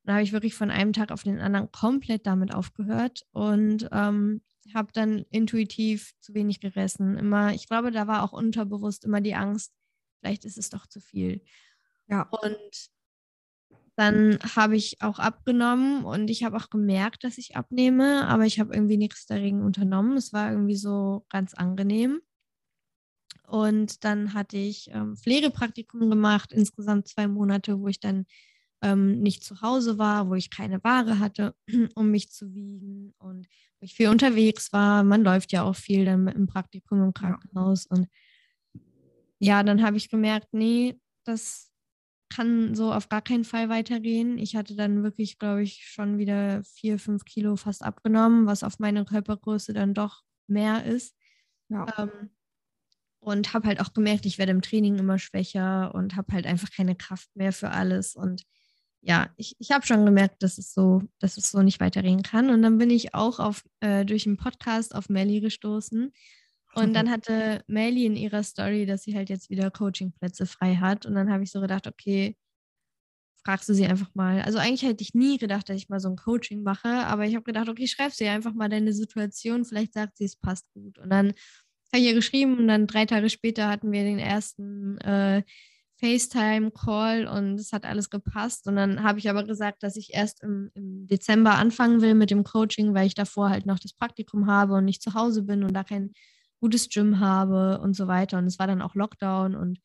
Und 0.05 0.09
da 0.09 0.15
habe 0.15 0.23
ich 0.23 0.33
wirklich 0.33 0.55
von 0.55 0.71
einem 0.71 0.93
Tag 0.93 1.11
auf 1.11 1.23
den 1.23 1.41
anderen 1.41 1.73
komplett 1.73 2.27
damit 2.27 2.55
aufgehört 2.55 3.25
und 3.33 3.89
ähm, 3.91 4.43
habe 4.75 4.93
dann 4.93 5.25
intuitiv 5.31 6.13
zu 6.21 6.35
wenig 6.35 6.61
gegessen. 6.61 7.17
Immer, 7.17 7.55
ich 7.55 7.67
glaube, 7.67 7.91
da 7.91 8.07
war 8.07 8.23
auch 8.23 8.33
unterbewusst 8.33 9.05
immer 9.05 9.23
die 9.23 9.35
Angst, 9.35 9.73
vielleicht 10.21 10.45
ist 10.45 10.59
es 10.59 10.69
doch 10.69 10.87
zu 10.87 11.01
viel. 11.01 11.43
Ja. 12.07 12.29
Und 12.29 12.91
dann 13.97 14.39
habe 14.57 14.77
ich 14.77 15.01
auch 15.01 15.19
abgenommen 15.19 16.05
und 16.05 16.29
ich 16.29 16.45
habe 16.45 16.57
auch 16.59 16.69
gemerkt, 16.69 17.25
dass 17.25 17.39
ich 17.39 17.57
abnehme, 17.57 18.27
aber 18.27 18.45
ich 18.45 18.61
habe 18.61 18.75
irgendwie 18.75 18.97
nichts 18.97 19.25
dagegen 19.25 19.63
unternommen. 19.63 20.17
Es 20.17 20.33
war 20.33 20.51
irgendwie 20.51 20.77
so 20.77 21.25
ganz 21.31 21.55
angenehm. 21.55 22.21
Und 23.47 24.05
dann 24.05 24.35
hatte 24.35 24.57
ich 24.57 24.91
ähm, 24.91 25.17
Pflegepraktikum 25.17 26.11
gemacht, 26.11 26.53
insgesamt 26.53 27.09
zwei 27.09 27.29
Monate, 27.29 27.79
wo 27.81 27.89
ich 27.89 28.01
dann 28.01 28.27
ähm, 28.85 29.21
nicht 29.23 29.43
zu 29.43 29.63
Hause 29.63 29.99
war, 29.99 30.29
wo 30.29 30.35
ich 30.35 30.51
keine 30.51 30.85
Ware 30.85 31.19
hatte, 31.19 31.55
um 31.95 32.11
mich 32.11 32.31
zu 32.31 32.55
wiegen 32.55 33.15
und 33.19 33.47
wo 33.81 33.85
ich 33.85 33.95
viel 33.95 34.09
unterwegs 34.09 34.73
war. 34.73 35.03
Man 35.03 35.25
läuft 35.25 35.53
ja 35.53 35.63
auch 35.63 35.75
viel 35.75 36.05
dann 36.05 36.29
im 36.29 36.47
Praktikum 36.47 37.03
im 37.03 37.15
Krankenhaus 37.15 37.87
ja. 37.91 37.97
und 37.97 38.09
ja, 39.41 39.63
dann 39.63 39.83
habe 39.83 39.97
ich 39.97 40.09
gemerkt, 40.09 40.49
nee, 40.53 40.99
das 41.25 41.71
kann 42.35 42.75
so 42.75 42.93
auf 42.93 43.09
gar 43.09 43.23
keinen 43.23 43.45
Fall 43.45 43.69
weitergehen. 43.69 44.39
Ich 44.39 44.57
hatte 44.57 44.75
dann 44.75 45.03
wirklich, 45.03 45.39
glaube 45.39 45.63
ich, 45.63 45.87
schon 45.87 46.19
wieder 46.19 46.63
vier, 46.65 46.99
fünf 46.99 47.25
Kilo 47.25 47.57
fast 47.57 47.83
abgenommen, 47.83 48.47
was 48.47 48.63
auf 48.63 48.79
meine 48.79 49.05
Körpergröße 49.05 49.73
dann 49.73 49.95
doch 49.95 50.23
mehr 50.47 50.85
ist. 50.85 51.15
Ja. 51.69 51.87
Ähm, 51.99 52.31
und 53.21 53.55
habe 53.55 53.69
halt 53.69 53.81
auch 53.81 53.93
gemerkt, 53.93 54.27
ich 54.27 54.39
werde 54.39 54.53
im 54.53 54.63
Training 54.63 54.99
immer 54.99 55.19
schwächer 55.19 55.95
und 55.95 56.17
habe 56.17 56.33
halt 56.33 56.47
einfach 56.47 56.71
keine 56.71 56.95
Kraft 56.95 57.29
mehr 57.35 57.53
für 57.53 57.71
alles. 57.71 58.15
Und 58.15 58.45
ja, 59.07 59.29
ich, 59.37 59.55
ich 59.59 59.71
habe 59.71 59.87
schon 59.87 60.07
gemerkt, 60.07 60.43
dass 60.43 60.57
es 60.57 60.73
so, 60.73 61.03
dass 61.19 61.37
es 61.37 61.51
so 61.51 61.63
nicht 61.63 61.79
weitergehen 61.79 62.23
kann. 62.23 62.49
Und 62.49 62.63
dann 62.63 62.79
bin 62.79 62.89
ich 62.89 63.15
auch 63.15 63.39
auf, 63.39 63.63
äh, 63.81 64.05
durch 64.05 64.27
einen 64.27 64.39
Podcast 64.39 64.95
auf 64.95 65.11
Melly 65.11 65.41
gestoßen 65.41 66.11
und 66.75 66.95
dann 66.95 67.11
hatte 67.11 67.63
Melly 67.67 68.07
in 68.07 68.17
ihrer 68.17 68.43
Story, 68.43 68.87
dass 68.87 69.03
sie 69.03 69.15
halt 69.15 69.29
jetzt 69.29 69.51
wieder 69.51 69.71
Coachingplätze 69.71 70.47
frei 70.47 70.77
hat. 70.77 71.05
Und 71.05 71.15
dann 71.15 71.31
habe 71.31 71.45
ich 71.45 71.51
so 71.51 71.61
gedacht, 71.61 71.87
okay, 71.87 72.37
fragst 73.45 73.69
du 73.69 73.75
sie 73.75 73.87
einfach 73.87 74.15
mal. 74.15 74.41
Also 74.41 74.59
eigentlich 74.59 74.83
hätte 74.83 75.03
ich 75.03 75.13
nie 75.13 75.37
gedacht, 75.37 75.69
dass 75.69 75.77
ich 75.77 75.91
mal 75.91 76.01
so 76.01 76.09
ein 76.09 76.17
Coaching 76.17 76.63
mache, 76.63 76.89
aber 76.89 77.27
ich 77.27 77.35
habe 77.35 77.45
gedacht, 77.45 77.69
okay, 77.69 77.87
schreib 77.87 78.13
sie 78.13 78.27
einfach 78.27 78.55
mal 78.55 78.71
deine 78.71 78.95
Situation, 78.95 79.67
vielleicht 79.67 79.93
sagt 79.93 80.17
sie, 80.17 80.25
es 80.25 80.37
passt 80.37 80.67
gut. 80.73 80.99
Und 80.99 81.11
dann 81.11 81.35
habe 81.93 82.03
ich 82.03 82.05
ihr 82.05 82.15
geschrieben 82.15 82.57
und 82.57 82.69
dann 82.69 82.87
drei 82.87 83.05
Tage 83.05 83.29
später 83.29 83.69
hatten 83.69 83.93
wir 83.93 84.03
den 84.03 84.19
ersten 84.19 84.97
äh, 84.99 85.43
FaceTime-Call 86.01 87.27
und 87.27 87.59
es 87.59 87.73
hat 87.73 87.85
alles 87.85 88.11
gepasst. 88.11 88.67
Und 88.67 88.77
dann 88.77 89.03
habe 89.03 89.19
ich 89.19 89.31
aber 89.31 89.45
gesagt, 89.45 89.83
dass 89.83 89.97
ich 89.97 90.13
erst 90.13 90.43
im, 90.43 90.71
im, 90.75 91.07
Dezember 91.07 91.55
anfangen 91.55 92.01
will 92.01 92.15
mit 92.15 92.31
dem 92.31 92.45
Coaching, 92.45 92.95
weil 92.95 93.07
ich 93.07 93.15
davor 93.15 93.51
halt 93.51 93.67
noch 93.67 93.79
das 93.79 93.93
Praktikum 93.93 94.47
habe 94.47 94.75
und 94.75 94.85
nicht 94.85 95.03
zu 95.03 95.15
Hause 95.15 95.43
bin 95.43 95.63
und 95.63 95.73
da 95.75 95.85
kein 95.85 96.13
gutes 96.61 96.89
Gym 96.89 97.21
habe 97.21 97.81
und 97.81 97.95
so 97.95 98.09
weiter. 98.09 98.39
Und 98.39 98.47
es 98.47 98.59
war 98.59 98.67
dann 98.67 98.83
auch 98.83 98.95
Lockdown 98.95 99.55
und 99.55 99.79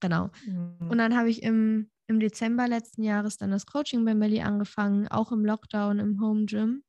genau. 0.00 0.30
Mhm. 0.46 0.90
Und 0.90 0.98
dann 0.98 1.16
habe 1.16 1.30
ich 1.30 1.42
im, 1.42 1.90
im 2.06 2.20
Dezember 2.20 2.68
letzten 2.68 3.02
Jahres 3.02 3.38
dann 3.38 3.50
das 3.50 3.66
Coaching 3.66 4.04
bei 4.04 4.14
Melly 4.14 4.40
angefangen, 4.40 5.08
auch 5.08 5.32
im 5.32 5.44
Lockdown 5.44 5.98
im 5.98 6.20
Home 6.20 6.44
Gym. 6.44 6.82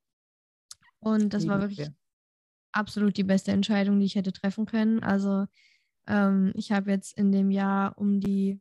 Und 0.99 1.33
das 1.33 1.47
war 1.47 1.61
wirklich 1.61 1.89
absolut 2.73 3.15
die 3.17 3.23
beste 3.23 3.51
Entscheidung, 3.51 3.99
die 3.99 4.05
ich 4.05 4.15
hätte 4.15 4.33
treffen 4.33 4.65
können. 4.65 5.01
Also 5.01 5.45
ähm, 6.09 6.51
ich 6.55 6.71
habe 6.71 6.91
jetzt 6.91 7.17
in 7.17 7.31
dem 7.31 7.51
Jahr 7.51 7.97
um 7.97 8.19
die 8.19 8.59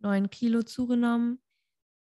neun 0.00 0.30
Kilo 0.30 0.62
zugenommen. 0.62 1.40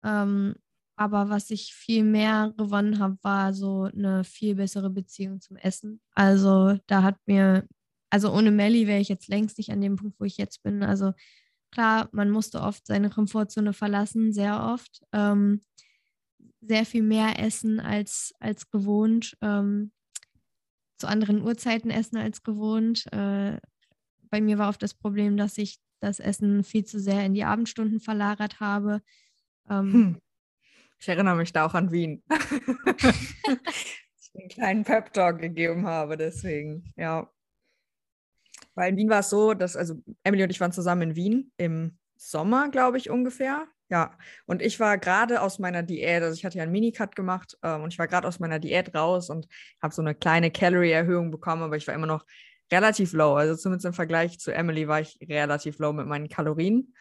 Ähm, 0.05 0.55
aber 0.97 1.29
was 1.31 1.51
ich 1.51 1.75
viel 1.75 2.05
mehr 2.05 2.53
gewonnen 2.57 2.99
habe, 2.99 3.19
war 3.23 3.53
so 3.55 3.85
eine 3.85 4.23
viel 4.25 4.55
bessere 4.55 4.91
Beziehung 4.91 5.41
zum 5.41 5.57
Essen. 5.57 6.01
Also 6.15 6.79
da 6.87 7.03
hat 7.03 7.17
mir, 7.27 7.67
also 8.11 8.33
ohne 8.33 8.51
Melly 8.51 8.87
wäre 8.87 9.01
ich 9.01 9.09
jetzt 9.09 9.29
längst 9.29 9.59
nicht 9.59 9.71
an 9.71 9.81
dem 9.81 9.97
Punkt, 9.97 10.21
wo 10.21 10.25
ich 10.25 10.37
jetzt 10.37 10.63
bin. 10.63 10.83
Also 10.83 11.13
klar, 11.73 12.09
man 12.13 12.31
musste 12.31 12.61
oft 12.61 12.87
seine 12.87 13.11
Komfortzone 13.11 13.73
verlassen, 13.73 14.33
sehr 14.33 14.63
oft. 14.63 15.01
Ähm, 15.13 15.61
sehr 16.61 16.85
viel 16.85 17.03
mehr 17.03 17.39
essen 17.39 17.81
als, 17.81 18.35
als 18.39 18.71
gewohnt. 18.71 19.37
Ähm, 19.41 19.93
zu 20.99 21.09
anderen 21.09 21.43
Uhrzeiten 21.43 21.91
essen 21.91 22.19
als 22.19 22.43
gewohnt. 22.43 23.11
Äh, 23.13 23.59
bei 24.31 24.41
mir 24.41 24.59
war 24.59 24.69
oft 24.69 24.83
das 24.83 24.95
Problem, 24.95 25.37
dass 25.37 25.59
ich 25.59 25.79
das 26.01 26.21
Essen 26.21 26.65
viel 26.65 26.85
zu 26.85 26.99
sehr 26.99 27.25
in 27.25 27.35
die 27.35 27.45
Abendstunden 27.45 28.01
verlagert 28.01 28.59
habe. 28.61 29.03
Ähm, 29.69 29.93
hm. 29.93 30.21
Ich 30.99 31.09
erinnere 31.09 31.37
mich 31.37 31.53
da 31.53 31.67
auch 31.67 31.75
an 31.75 31.93
Wien. 31.93 32.23
ich 32.31 34.31
einen 34.35 34.49
kleinen 34.49 34.85
Pep-Talk 34.85 35.39
gegeben 35.39 35.87
habe, 35.87 36.17
deswegen, 36.17 36.93
ja. 36.97 37.31
Weil 38.75 38.91
in 38.91 38.97
Wien 38.97 39.11
war 39.11 39.21
es 39.21 39.31
so, 39.31 39.55
dass, 39.55 39.77
also 39.77 39.95
Emily 40.23 40.45
und 40.45 40.51
ich 40.51 40.61
waren 40.61 40.73
zusammen 40.73 41.03
in 41.03 41.17
Wien 41.17 41.53
im 41.57 41.99
Sommer, 42.17 42.71
glaube 42.71 42.99
ich, 42.99 43.11
ungefähr. 43.11 43.67
Ja, 43.89 44.17
und 44.47 44.63
ich 44.63 44.79
war 44.79 44.99
gerade 44.99 45.43
aus 45.43 45.59
meiner 45.59 45.83
Diät, 45.83 46.23
also 46.23 46.35
ich 46.35 46.45
hatte 46.45 46.59
ja 46.59 46.63
einen 46.63 46.71
Minicut 46.71 47.17
gemacht 47.17 47.59
ähm, 47.65 47.83
und 47.83 47.93
ich 47.93 47.99
war 47.99 48.07
gerade 48.07 48.29
aus 48.29 48.39
meiner 48.39 48.61
Diät 48.61 48.95
raus 48.95 49.31
und 49.31 49.49
habe 49.83 49.93
so 49.93 50.01
eine 50.01 50.15
kleine 50.15 50.53
Calorie-Erhöhung 50.53 51.33
bekommen, 51.33 51.63
aber 51.63 51.77
ich 51.77 51.89
war 51.89 51.95
immer 51.95 52.07
noch 52.07 52.25
relativ 52.73 53.13
low. 53.13 53.35
Also 53.35 53.57
zumindest 53.57 53.87
im 53.87 53.93
Vergleich 53.93 54.39
zu 54.39 54.53
Emily 54.53 54.89
war 54.89 55.01
ich 55.01 55.19
relativ 55.29 55.79
low 55.79 55.93
mit 55.93 56.07
meinen 56.07 56.29
Kalorien. 56.29 56.95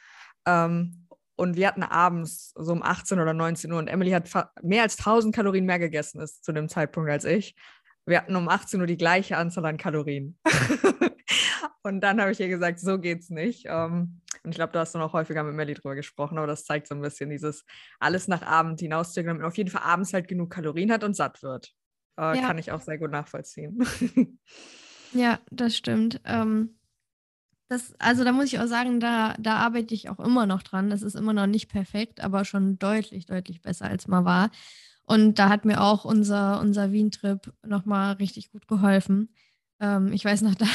Ähm, 0.46 1.08
und 1.36 1.56
wir 1.56 1.68
hatten 1.68 1.84
abends 1.84 2.52
so 2.56 2.74
um 2.74 2.84
18 2.84 3.20
oder 3.20 3.34
19 3.34 3.72
Uhr 3.72 3.80
und 3.80 3.88
Emily 3.88 4.12
hat 4.12 4.30
mehr 4.62 4.84
als 4.84 4.98
1000 5.00 5.34
Kalorien 5.34 5.66
mehr 5.66 5.80
gegessen 5.80 6.20
ist 6.20 6.44
zu 6.44 6.52
dem 6.52 6.68
Zeitpunkt 6.68 7.10
als 7.10 7.24
ich. 7.24 7.56
Wir 8.06 8.18
hatten 8.18 8.36
um 8.36 8.50
18 8.50 8.82
Uhr 8.82 8.88
die 8.88 8.98
gleiche 8.98 9.38
Anzahl 9.38 9.66
an 9.66 9.78
Kalorien. 9.78 10.38
und 11.84 12.02
dann 12.02 12.20
habe 12.20 12.32
ich 12.32 12.40
ihr 12.40 12.50
gesagt, 12.50 12.80
so 12.80 13.00
geht's 13.00 13.30
nicht. 13.30 13.66
Ähm, 13.68 14.20
und 14.44 14.52
ich 14.52 14.56
glaube, 14.56 14.74
da 14.74 14.80
hast 14.82 14.96
du 14.96 15.00
noch 15.00 15.14
häufiger 15.14 15.44
mit 15.44 15.56
Melly 15.56 15.76
drüber 15.76 15.96
gesprochen, 15.96 16.38
aber 16.38 16.48
das 16.48 16.66
zeigt 16.66 16.88
so 16.88 16.96
ein 16.96 17.02
bisschen 17.02 17.30
dieses 17.30 17.66
alles 18.00 18.28
nach 18.28 18.42
Abend 18.42 18.80
hinauszugehen, 18.80 19.28
damit 19.28 19.42
man 19.42 19.50
auf 19.50 19.58
jeden 19.58 19.70
Fall 19.70 19.84
abends 19.84 20.14
halt 20.14 20.28
genug 20.28 20.50
Kalorien 20.50 20.92
hat 20.92 21.04
und 21.04 21.16
satt 21.16 21.42
wird. 21.42 21.74
Äh, 22.18 22.38
ja. 22.38 22.48
Kann 22.48 22.58
ich 22.58 22.72
auch 22.72 22.82
sehr 22.82 22.98
gut 22.98 23.12
nachvollziehen. 23.12 23.80
Ja, 25.12 25.40
das 25.52 25.76
stimmt. 25.76 26.22
Ähm, 26.26 26.76
das, 27.70 27.94
also 28.00 28.24
da 28.24 28.32
muss 28.32 28.46
ich 28.46 28.60
auch 28.60 28.68
sagen, 28.68 29.00
da, 29.00 29.36
da 29.40 29.58
arbeite 29.58 29.94
ich 29.94 30.10
auch 30.10 30.20
immer 30.20 30.46
noch 30.46 30.64
dran. 30.64 30.90
Das 30.90 31.04
ist 31.04 31.16
immer 31.16 31.34
noch 31.34 31.48
nicht 31.48 31.70
perfekt, 31.70 32.20
aber 32.22 32.46
schon 32.46 32.80
deutlich, 32.80 33.26
deutlich 33.28 33.62
besser 33.62 33.86
als 33.86 34.08
mal 34.08 34.26
war. 34.26 34.52
Und 35.06 35.40
da 35.40 35.50
hat 35.50 35.66
mir 35.66 35.82
auch 35.82 36.06
unser, 36.06 36.60
unser 36.62 36.92
Wien-Trip 36.92 37.54
nochmal 37.66 38.14
richtig 38.14 38.52
gut 38.52 38.68
geholfen. 38.68 39.30
Ähm, 39.80 40.12
ich 40.14 40.26
weiß 40.26 40.42
noch, 40.42 40.56
da 40.56 40.68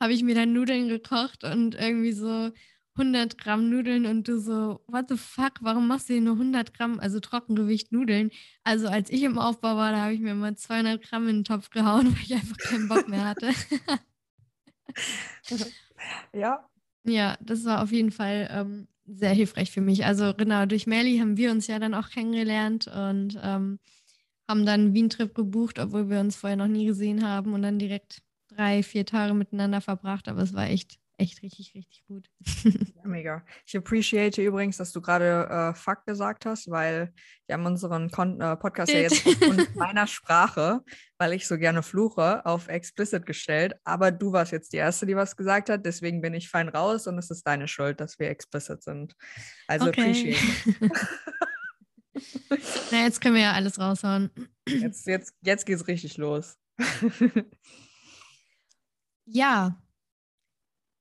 habe 0.00 0.12
ich 0.12 0.22
mir 0.22 0.34
dann 0.34 0.52
Nudeln 0.52 0.88
gekocht 0.88 1.44
und 1.44 1.74
irgendwie 1.74 2.12
so 2.12 2.50
100 2.96 3.38
Gramm 3.38 3.70
Nudeln 3.70 4.06
und 4.06 4.28
du 4.28 4.38
so, 4.38 4.82
what 4.86 5.08
the 5.08 5.16
fuck, 5.16 5.54
warum 5.60 5.88
machst 5.88 6.08
du 6.08 6.14
hier 6.14 6.22
nur 6.22 6.34
100 6.34 6.74
Gramm, 6.74 7.00
also 7.00 7.20
Trockengewicht 7.20 7.92
Nudeln? 7.92 8.30
Also 8.64 8.88
als 8.88 9.10
ich 9.10 9.22
im 9.22 9.38
Aufbau 9.38 9.76
war, 9.76 9.92
da 9.92 10.02
habe 10.02 10.14
ich 10.14 10.20
mir 10.20 10.34
mal 10.34 10.54
200 10.56 11.02
Gramm 11.02 11.28
in 11.28 11.36
den 11.38 11.44
Topf 11.44 11.70
gehauen, 11.70 12.06
weil 12.14 12.22
ich 12.22 12.34
einfach 12.34 12.58
keinen 12.58 12.88
Bock 12.88 13.08
mehr 13.08 13.24
hatte. 13.24 13.50
ja. 16.34 16.68
Ja, 17.04 17.36
das 17.40 17.64
war 17.64 17.82
auf 17.82 17.90
jeden 17.90 18.12
Fall 18.12 18.48
ähm, 18.52 18.88
sehr 19.06 19.32
hilfreich 19.32 19.70
für 19.70 19.80
mich. 19.80 20.04
Also 20.04 20.34
genau, 20.34 20.66
durch 20.66 20.86
Melly 20.86 21.18
haben 21.18 21.36
wir 21.36 21.50
uns 21.50 21.66
ja 21.66 21.78
dann 21.78 21.94
auch 21.94 22.10
kennengelernt 22.10 22.86
und 22.86 23.38
ähm, 23.42 23.78
haben 24.48 24.66
dann 24.66 24.80
einen 24.80 24.94
Wien-Trip 24.94 25.34
gebucht, 25.34 25.78
obwohl 25.78 26.10
wir 26.10 26.20
uns 26.20 26.36
vorher 26.36 26.56
noch 26.56 26.68
nie 26.68 26.86
gesehen 26.86 27.26
haben 27.26 27.54
und 27.54 27.62
dann 27.62 27.78
direkt 27.78 28.22
drei, 28.48 28.82
vier 28.82 29.06
Tage 29.06 29.34
miteinander 29.34 29.80
verbracht. 29.80 30.28
Aber 30.28 30.42
es 30.42 30.52
war 30.54 30.68
echt 30.68 30.98
echt 31.18 31.42
richtig, 31.42 31.74
richtig 31.74 32.04
gut. 32.06 32.28
Ja, 32.64 33.08
mega. 33.08 33.44
Ich 33.66 33.76
appreciate 33.76 34.42
übrigens, 34.42 34.76
dass 34.76 34.92
du 34.92 35.00
gerade 35.00 35.48
äh, 35.50 35.74
Fuck 35.74 36.06
gesagt 36.06 36.46
hast, 36.46 36.70
weil 36.70 37.12
wir 37.46 37.54
haben 37.54 37.66
unseren 37.66 38.10
Kon 38.10 38.40
äh, 38.40 38.56
Podcast 38.56 38.92
ja 38.92 39.00
jetzt 39.00 39.26
in 39.26 39.66
meiner 39.74 40.06
Sprache, 40.06 40.80
weil 41.18 41.32
ich 41.32 41.46
so 41.46 41.58
gerne 41.58 41.82
fluche, 41.82 42.46
auf 42.46 42.68
explicit 42.68 43.26
gestellt. 43.26 43.74
Aber 43.84 44.12
du 44.12 44.32
warst 44.32 44.52
jetzt 44.52 44.72
die 44.72 44.76
Erste, 44.76 45.06
die 45.06 45.16
was 45.16 45.36
gesagt 45.36 45.68
hat. 45.68 45.84
Deswegen 45.84 46.20
bin 46.20 46.34
ich 46.34 46.48
fein 46.48 46.68
raus 46.68 47.06
und 47.06 47.18
es 47.18 47.30
ist 47.30 47.46
deine 47.46 47.66
Schuld, 47.68 48.00
dass 48.00 48.18
wir 48.18 48.28
explicit 48.28 48.82
sind. 48.82 49.14
Also 49.66 49.88
okay. 49.88 50.00
appreciate. 50.00 50.38
Na, 52.90 53.04
jetzt 53.04 53.20
können 53.20 53.34
wir 53.34 53.42
ja 53.42 53.52
alles 53.52 53.78
raushauen. 53.78 54.30
Jetzt, 54.68 55.06
jetzt, 55.06 55.34
jetzt 55.42 55.66
geht's 55.66 55.88
richtig 55.88 56.18
los. 56.18 56.56
ja, 59.24 59.81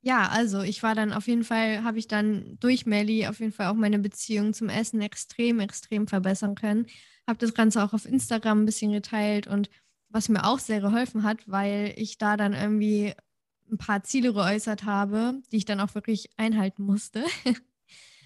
ja, 0.02 0.30
also 0.30 0.62
ich 0.62 0.82
war 0.82 0.96
dann 0.96 1.14
auf 1.14 1.28
jeden 1.28 1.44
Fall, 1.44 1.84
habe 1.84 2.00
ich 2.00 2.08
dann 2.08 2.58
durch 2.60 2.86
Melly 2.86 3.28
auf 3.28 3.40
jeden 3.40 3.52
Fall 3.52 3.68
auch 3.68 3.76
meine 3.76 4.00
Beziehung 4.00 4.54
zum 4.54 4.70
Essen 4.70 5.02
extrem, 5.02 5.60
extrem 5.60 6.08
verbessern 6.08 6.56
können. 6.56 6.88
Habe 7.28 7.38
das 7.38 7.54
Ganze 7.54 7.84
auch 7.84 7.94
auf 7.94 8.06
Instagram 8.06 8.64
ein 8.64 8.66
bisschen 8.66 8.92
geteilt 8.92 9.46
und 9.46 9.70
was 10.10 10.28
mir 10.28 10.44
auch 10.44 10.60
sehr 10.60 10.82
geholfen 10.82 11.24
hat, 11.24 11.48
weil 11.48 11.94
ich 11.98 12.18
da 12.18 12.36
dann 12.36 12.54
irgendwie 12.54 13.14
ein 13.72 13.78
paar 13.78 14.04
Ziele 14.04 14.34
geäußert 14.34 14.84
habe, 14.84 15.42
die 15.52 15.58
ich 15.58 15.66
dann 15.66 15.80
auch 15.80 15.96
wirklich 15.96 16.30
einhalten 16.38 16.84
musste. 16.84 17.24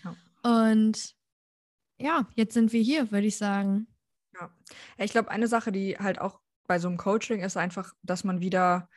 Ja. 0.03 0.15
Und 0.65 1.15
ja, 1.97 2.27
jetzt 2.35 2.53
sind 2.53 2.71
wir 2.71 2.81
hier, 2.81 3.11
würde 3.11 3.27
ich 3.27 3.37
sagen. 3.37 3.87
Ja, 4.33 4.51
ich 4.97 5.11
glaube, 5.11 5.31
eine 5.31 5.47
Sache, 5.47 5.71
die 5.71 5.97
halt 5.97 6.19
auch 6.19 6.39
bei 6.67 6.77
so 6.79 6.87
einem 6.87 6.97
Coaching 6.97 7.41
ist 7.41 7.57
einfach, 7.57 7.93
dass 8.03 8.23
man 8.23 8.41
wieder 8.41 8.89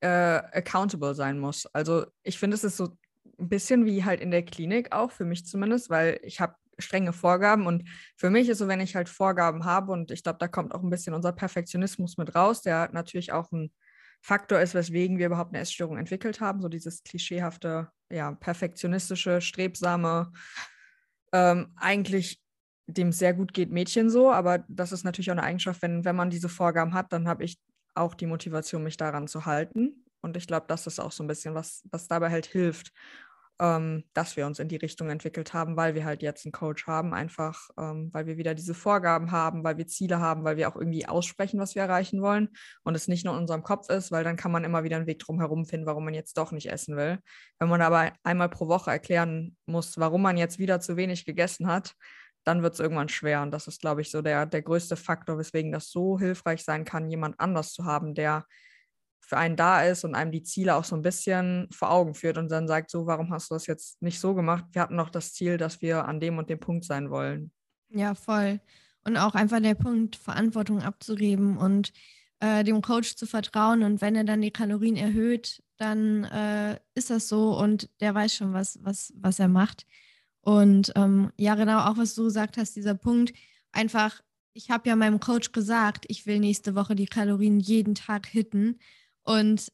äh, 0.00 0.08
accountable 0.08 1.14
sein 1.14 1.38
muss. 1.38 1.66
Also 1.66 2.06
ich 2.22 2.38
finde, 2.38 2.54
es 2.54 2.64
ist 2.64 2.76
so 2.76 2.96
ein 3.38 3.48
bisschen 3.48 3.84
wie 3.84 4.04
halt 4.04 4.20
in 4.20 4.30
der 4.30 4.44
Klinik 4.44 4.92
auch, 4.92 5.10
für 5.10 5.24
mich 5.24 5.46
zumindest, 5.46 5.90
weil 5.90 6.20
ich 6.22 6.40
habe 6.40 6.54
strenge 6.78 7.12
Vorgaben 7.12 7.66
und 7.66 7.88
für 8.16 8.30
mich 8.30 8.48
ist 8.48 8.58
so, 8.58 8.68
wenn 8.68 8.80
ich 8.80 8.96
halt 8.96 9.08
Vorgaben 9.08 9.64
habe 9.64 9.92
und 9.92 10.10
ich 10.10 10.22
glaube, 10.22 10.38
da 10.38 10.48
kommt 10.48 10.74
auch 10.74 10.82
ein 10.82 10.90
bisschen 10.90 11.14
unser 11.14 11.32
Perfektionismus 11.32 12.16
mit 12.16 12.34
raus, 12.34 12.62
der 12.62 12.90
natürlich 12.92 13.32
auch 13.32 13.50
ein 13.52 13.70
Faktor 14.22 14.60
ist, 14.60 14.74
weswegen 14.74 15.18
wir 15.18 15.26
überhaupt 15.26 15.52
eine 15.52 15.62
Essstörung 15.62 15.96
entwickelt 15.96 16.40
haben, 16.40 16.60
so 16.60 16.68
dieses 16.68 17.02
klischeehafte, 17.02 17.88
ja, 18.10 18.32
perfektionistische, 18.32 19.40
strebsame, 19.40 20.32
ähm, 21.32 21.72
eigentlich 21.76 22.40
dem 22.86 23.12
sehr 23.12 23.34
gut 23.34 23.54
geht 23.54 23.70
Mädchen 23.70 24.10
so, 24.10 24.32
aber 24.32 24.64
das 24.68 24.92
ist 24.92 25.04
natürlich 25.04 25.30
auch 25.30 25.36
eine 25.36 25.44
Eigenschaft, 25.44 25.80
wenn, 25.82 26.04
wenn 26.04 26.16
man 26.16 26.30
diese 26.30 26.48
Vorgaben 26.48 26.92
hat, 26.92 27.12
dann 27.12 27.28
habe 27.28 27.44
ich 27.44 27.58
auch 27.94 28.14
die 28.14 28.26
Motivation, 28.26 28.82
mich 28.82 28.96
daran 28.96 29.28
zu 29.28 29.46
halten. 29.46 30.04
Und 30.20 30.36
ich 30.36 30.46
glaube, 30.46 30.66
das 30.68 30.86
ist 30.86 31.00
auch 31.00 31.12
so 31.12 31.24
ein 31.24 31.28
bisschen, 31.28 31.54
was, 31.54 31.82
was 31.90 32.08
dabei 32.08 32.30
halt 32.30 32.46
hilft, 32.46 32.92
ähm, 33.60 34.04
dass 34.14 34.36
wir 34.36 34.46
uns 34.46 34.58
in 34.58 34.68
die 34.68 34.76
Richtung 34.76 35.10
entwickelt 35.10 35.52
haben, 35.52 35.76
weil 35.76 35.94
wir 35.94 36.04
halt 36.04 36.22
jetzt 36.22 36.46
einen 36.46 36.52
Coach 36.52 36.86
haben, 36.86 37.12
einfach 37.12 37.68
ähm, 37.78 38.08
weil 38.12 38.26
wir 38.26 38.38
wieder 38.38 38.54
diese 38.54 38.72
Vorgaben 38.74 39.30
haben, 39.32 39.62
weil 39.64 39.76
wir 39.76 39.86
Ziele 39.86 40.18
haben, 40.18 40.44
weil 40.44 40.56
wir 40.56 40.68
auch 40.68 40.76
irgendwie 40.76 41.06
aussprechen, 41.06 41.60
was 41.60 41.74
wir 41.74 41.82
erreichen 41.82 42.22
wollen 42.22 42.48
und 42.84 42.94
es 42.94 43.06
nicht 43.06 43.24
nur 43.24 43.34
in 43.34 43.40
unserem 43.40 43.62
Kopf 43.62 43.90
ist, 43.90 44.10
weil 44.10 44.24
dann 44.24 44.36
kann 44.36 44.50
man 44.50 44.64
immer 44.64 44.82
wieder 44.82 44.96
einen 44.96 45.06
Weg 45.06 45.18
drum 45.18 45.40
herum 45.40 45.66
finden, 45.66 45.86
warum 45.86 46.04
man 46.04 46.14
jetzt 46.14 46.38
doch 46.38 46.52
nicht 46.52 46.70
essen 46.70 46.96
will. 46.96 47.18
Wenn 47.58 47.68
man 47.68 47.82
aber 47.82 48.12
einmal 48.22 48.48
pro 48.48 48.66
Woche 48.68 48.90
erklären 48.90 49.56
muss, 49.66 49.98
warum 49.98 50.22
man 50.22 50.38
jetzt 50.38 50.58
wieder 50.58 50.80
zu 50.80 50.96
wenig 50.96 51.26
gegessen 51.26 51.66
hat, 51.66 51.94
dann 52.44 52.62
wird 52.62 52.74
es 52.74 52.80
irgendwann 52.80 53.08
schwer. 53.08 53.42
Und 53.42 53.50
das 53.50 53.66
ist, 53.66 53.80
glaube 53.80 54.00
ich, 54.00 54.10
so 54.10 54.22
der, 54.22 54.46
der 54.46 54.62
größte 54.62 54.96
Faktor, 54.96 55.38
weswegen 55.38 55.72
das 55.72 55.90
so 55.90 56.18
hilfreich 56.18 56.64
sein 56.64 56.84
kann, 56.84 57.10
jemand 57.10 57.38
anders 57.38 57.72
zu 57.72 57.84
haben, 57.84 58.14
der 58.14 58.46
für 59.20 59.36
einen 59.36 59.56
da 59.56 59.84
ist 59.84 60.04
und 60.04 60.16
einem 60.16 60.32
die 60.32 60.42
Ziele 60.42 60.74
auch 60.74 60.82
so 60.82 60.96
ein 60.96 61.02
bisschen 61.02 61.68
vor 61.70 61.92
Augen 61.92 62.14
führt 62.14 62.36
und 62.36 62.50
dann 62.50 62.66
sagt, 62.66 62.90
so, 62.90 63.06
warum 63.06 63.30
hast 63.32 63.50
du 63.50 63.54
das 63.54 63.66
jetzt 63.66 64.02
nicht 64.02 64.18
so 64.18 64.34
gemacht? 64.34 64.64
Wir 64.72 64.82
hatten 64.82 64.96
noch 64.96 65.10
das 65.10 65.34
Ziel, 65.34 65.56
dass 65.56 65.80
wir 65.80 66.06
an 66.06 66.18
dem 66.18 66.38
und 66.38 66.50
dem 66.50 66.58
Punkt 66.58 66.84
sein 66.84 67.10
wollen. 67.10 67.52
Ja, 67.90 68.14
voll. 68.14 68.60
Und 69.04 69.16
auch 69.16 69.34
einfach 69.34 69.60
der 69.60 69.76
Punkt, 69.76 70.16
Verantwortung 70.16 70.82
abzugeben 70.82 71.58
und 71.58 71.92
äh, 72.40 72.64
dem 72.64 72.82
Coach 72.82 73.14
zu 73.14 73.26
vertrauen. 73.26 73.82
Und 73.82 74.00
wenn 74.00 74.16
er 74.16 74.24
dann 74.24 74.40
die 74.42 74.50
Kalorien 74.50 74.96
erhöht, 74.96 75.62
dann 75.76 76.24
äh, 76.24 76.78
ist 76.94 77.10
das 77.10 77.28
so 77.28 77.56
und 77.58 77.88
der 78.00 78.14
weiß 78.14 78.34
schon, 78.34 78.52
was, 78.52 78.78
was, 78.82 79.12
was 79.16 79.38
er 79.38 79.48
macht. 79.48 79.86
Und 80.42 80.92
ähm, 80.96 81.32
ja, 81.36 81.54
genau, 81.54 81.80
auch 81.80 81.96
was 81.96 82.14
du 82.14 82.24
gesagt 82.24 82.56
hast, 82.56 82.76
dieser 82.76 82.94
Punkt, 82.94 83.32
einfach, 83.72 84.20
ich 84.54 84.70
habe 84.70 84.88
ja 84.88 84.96
meinem 84.96 85.20
Coach 85.20 85.52
gesagt, 85.52 86.06
ich 86.08 86.26
will 86.26 86.38
nächste 86.38 86.74
Woche 86.74 86.94
die 86.94 87.06
Kalorien 87.06 87.60
jeden 87.60 87.94
Tag 87.94 88.26
hitten. 88.26 88.78
Und 89.22 89.72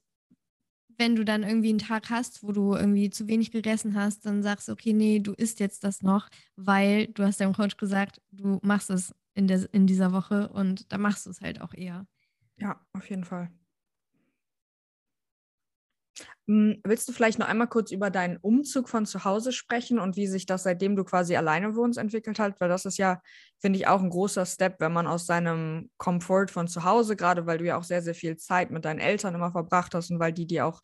wenn 0.99 1.15
du 1.15 1.25
dann 1.25 1.43
irgendwie 1.43 1.71
einen 1.71 1.79
Tag 1.79 2.11
hast, 2.11 2.43
wo 2.43 2.53
du 2.53 2.75
irgendwie 2.75 3.11
zu 3.11 3.29
wenig 3.29 3.51
gegessen 3.51 3.95
hast, 3.95 4.25
dann 4.27 4.43
sagst 4.43 4.69
du, 4.69 4.73
okay, 4.73 4.93
nee, 4.93 5.21
du 5.21 5.33
isst 5.33 5.61
jetzt 5.61 5.85
das 5.85 6.03
noch, 6.03 6.29
weil 6.57 7.09
du 7.09 7.25
hast 7.25 7.41
deinem 7.41 7.53
Coach 7.53 7.77
gesagt, 7.77 8.21
du 8.33 8.59
machst 8.63 8.91
es 8.91 9.15
in, 9.35 9.47
der, 9.47 9.73
in 9.73 9.87
dieser 9.87 10.13
Woche 10.13 10.49
und 10.49 10.91
da 10.93 10.99
machst 10.99 11.27
du 11.27 11.31
es 11.31 11.41
halt 11.41 11.61
auch 11.61 11.75
eher. 11.75 12.07
Ja, 12.57 12.81
auf 12.93 13.09
jeden 13.11 13.25
Fall. 13.25 13.51
Hm, 16.49 16.81
willst 16.85 17.09
du 17.09 17.13
vielleicht 17.13 17.39
noch 17.39 17.49
einmal 17.49 17.69
kurz 17.69 17.91
über 17.91 18.11
deinen 18.11 18.37
Umzug 18.39 18.89
von 18.89 19.07
zu 19.07 19.25
Hause 19.25 19.53
sprechen 19.53 19.99
und 19.99 20.17
wie 20.17 20.27
sich 20.27 20.47
das, 20.47 20.63
seitdem 20.63 20.97
du 20.97 21.05
quasi 21.05 21.37
alleine 21.37 21.75
wohnst, 21.77 21.99
entwickelt 21.99 22.39
hat? 22.39 22.61
Weil 22.61 22.69
das 22.69 22.85
ist 22.85 22.99
ja, 22.99 23.21
finde 23.59 23.79
ich, 23.79 23.87
auch 23.89 24.01
ein 24.03 24.11
großer 24.11 24.47
Step, 24.47 24.77
wenn 24.81 24.93
man 24.93 25.07
aus 25.07 25.27
seinem 25.27 25.91
Komfort 25.99 26.49
von 26.51 26.69
zu 26.69 26.85
Hause, 26.85 27.17
gerade 27.17 27.47
weil 27.47 27.59
du 27.59 27.65
ja 27.65 27.77
auch 27.77 27.85
sehr, 27.85 28.03
sehr 28.03 28.15
viel 28.15 28.37
Zeit 28.37 28.71
mit 28.71 28.85
deinen 28.85 29.01
Eltern 29.01 29.35
immer 29.35 29.53
verbracht 29.53 29.95
hast 29.95 30.11
und 30.11 30.21
weil 30.21 30.33
die 30.33 30.47
dir 30.47 30.67
auch 30.67 30.81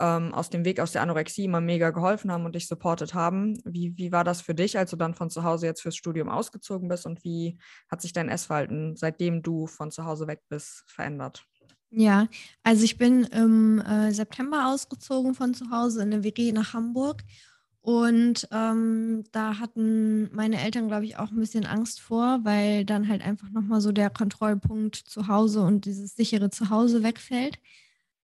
ähm, 0.00 0.34
aus 0.34 0.50
dem 0.50 0.64
Weg 0.64 0.80
aus 0.80 0.92
der 0.92 1.02
Anorexie 1.02 1.44
immer 1.44 1.60
mega 1.60 1.90
geholfen 1.90 2.30
haben 2.32 2.44
und 2.44 2.54
dich 2.54 2.68
supportet 2.68 3.14
haben. 3.14 3.58
Wie, 3.64 3.94
wie 3.96 4.12
war 4.12 4.24
das 4.24 4.40
für 4.42 4.54
dich, 4.54 4.76
als 4.78 4.90
du 4.90 4.96
dann 4.96 5.14
von 5.14 5.30
zu 5.30 5.42
Hause 5.44 5.66
jetzt 5.66 5.82
fürs 5.82 5.96
Studium 5.96 6.28
ausgezogen 6.28 6.88
bist 6.88 7.06
und 7.06 7.24
wie 7.24 7.58
hat 7.90 8.02
sich 8.02 8.12
dein 8.12 8.28
Essverhalten, 8.28 8.96
seitdem 8.96 9.42
du 9.42 9.66
von 9.66 9.90
zu 9.90 10.04
Hause 10.04 10.26
weg 10.26 10.42
bist, 10.48 10.84
verändert? 10.88 11.46
Ja, 11.90 12.28
also 12.62 12.84
ich 12.84 12.98
bin 12.98 13.24
im 13.24 13.78
äh, 13.80 14.12
September 14.12 14.68
ausgezogen 14.68 15.34
von 15.34 15.54
zu 15.54 15.70
Hause 15.70 16.02
in 16.02 16.12
eine 16.12 16.24
WG 16.24 16.52
nach 16.52 16.72
Hamburg. 16.74 17.22
Und 17.80 18.48
ähm, 18.50 19.22
da 19.30 19.60
hatten 19.60 20.28
meine 20.34 20.60
Eltern, 20.60 20.88
glaube 20.88 21.04
ich, 21.04 21.18
auch 21.18 21.30
ein 21.30 21.38
bisschen 21.38 21.64
Angst 21.66 22.00
vor, 22.00 22.40
weil 22.42 22.84
dann 22.84 23.06
halt 23.08 23.22
einfach 23.22 23.48
nochmal 23.50 23.80
so 23.80 23.92
der 23.92 24.10
Kontrollpunkt 24.10 24.96
zu 24.96 25.28
Hause 25.28 25.60
und 25.62 25.84
dieses 25.84 26.16
sichere 26.16 26.50
Zuhause 26.50 27.04
wegfällt. 27.04 27.58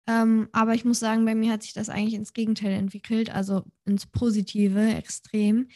Ähm, 0.07 0.49
aber 0.53 0.75
ich 0.75 0.85
muss 0.85 0.99
sagen, 0.99 1.25
bei 1.25 1.35
mir 1.35 1.53
hat 1.53 1.62
sich 1.62 1.73
das 1.73 1.88
eigentlich 1.88 2.14
ins 2.14 2.33
Gegenteil 2.33 2.73
entwickelt, 2.73 3.31
also 3.35 3.64
ins 3.85 4.07
Positive 4.07 4.94
extrem. 4.94 5.68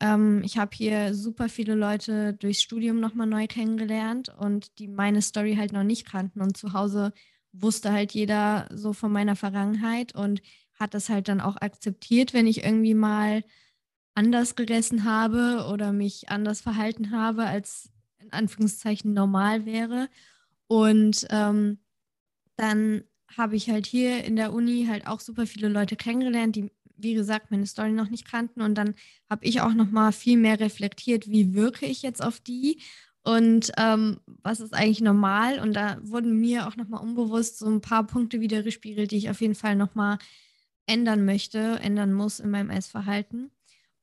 Ähm, 0.00 0.42
ich 0.44 0.58
habe 0.58 0.70
hier 0.76 1.14
super 1.14 1.48
viele 1.48 1.74
Leute 1.74 2.34
durchs 2.34 2.62
Studium 2.62 3.00
nochmal 3.00 3.26
neu 3.26 3.46
kennengelernt 3.46 4.28
und 4.38 4.78
die 4.78 4.88
meine 4.88 5.22
Story 5.22 5.56
halt 5.56 5.72
noch 5.72 5.82
nicht 5.84 6.06
kannten. 6.06 6.40
Und 6.40 6.56
zu 6.56 6.72
Hause 6.72 7.12
wusste 7.52 7.92
halt 7.92 8.12
jeder 8.12 8.68
so 8.72 8.92
von 8.92 9.12
meiner 9.12 9.36
Vergangenheit 9.36 10.14
und 10.14 10.42
hat 10.78 10.94
das 10.94 11.08
halt 11.08 11.28
dann 11.28 11.40
auch 11.40 11.56
akzeptiert, 11.56 12.32
wenn 12.32 12.46
ich 12.46 12.64
irgendwie 12.64 12.94
mal 12.94 13.44
anders 14.14 14.56
gegessen 14.56 15.04
habe 15.04 15.68
oder 15.72 15.92
mich 15.92 16.28
anders 16.28 16.60
verhalten 16.60 17.10
habe, 17.10 17.44
als 17.44 17.90
in 18.18 18.32
Anführungszeichen 18.32 19.12
normal 19.12 19.66
wäre. 19.66 20.08
Und 20.66 21.26
ähm, 21.30 21.78
dann 22.56 23.04
habe 23.36 23.56
ich 23.56 23.70
halt 23.70 23.86
hier 23.86 24.24
in 24.24 24.36
der 24.36 24.52
Uni 24.52 24.86
halt 24.88 25.06
auch 25.06 25.20
super 25.20 25.46
viele 25.46 25.68
Leute 25.68 25.96
kennengelernt, 25.96 26.56
die 26.56 26.70
wie 27.02 27.14
gesagt, 27.14 27.50
meine 27.50 27.66
Story 27.66 27.92
noch 27.92 28.10
nicht 28.10 28.26
kannten. 28.26 28.60
Und 28.60 28.74
dann 28.74 28.94
habe 29.28 29.44
ich 29.44 29.60
auch 29.60 29.72
noch 29.72 29.90
mal 29.90 30.12
viel 30.12 30.36
mehr 30.36 30.60
reflektiert, 30.60 31.28
wie 31.28 31.54
wirke 31.54 31.86
ich 31.86 32.02
jetzt 32.02 32.22
auf 32.22 32.40
die 32.40 32.80
und 33.22 33.72
ähm, 33.76 34.20
was 34.26 34.60
ist 34.60 34.74
eigentlich 34.74 35.00
normal. 35.00 35.58
Und 35.60 35.74
da 35.74 35.98
wurden 36.02 36.38
mir 36.38 36.66
auch 36.66 36.76
noch 36.76 36.88
mal 36.88 36.98
unbewusst 36.98 37.58
so 37.58 37.66
ein 37.66 37.80
paar 37.80 38.06
Punkte 38.06 38.40
wieder 38.40 38.62
gespiegelt, 38.62 39.10
die 39.10 39.18
ich 39.18 39.30
auf 39.30 39.40
jeden 39.40 39.54
Fall 39.54 39.76
noch 39.76 39.94
mal 39.94 40.18
ändern 40.86 41.24
möchte, 41.24 41.78
ändern 41.82 42.12
muss 42.12 42.40
in 42.40 42.50
meinem 42.50 42.70
Essverhalten. 42.70 43.50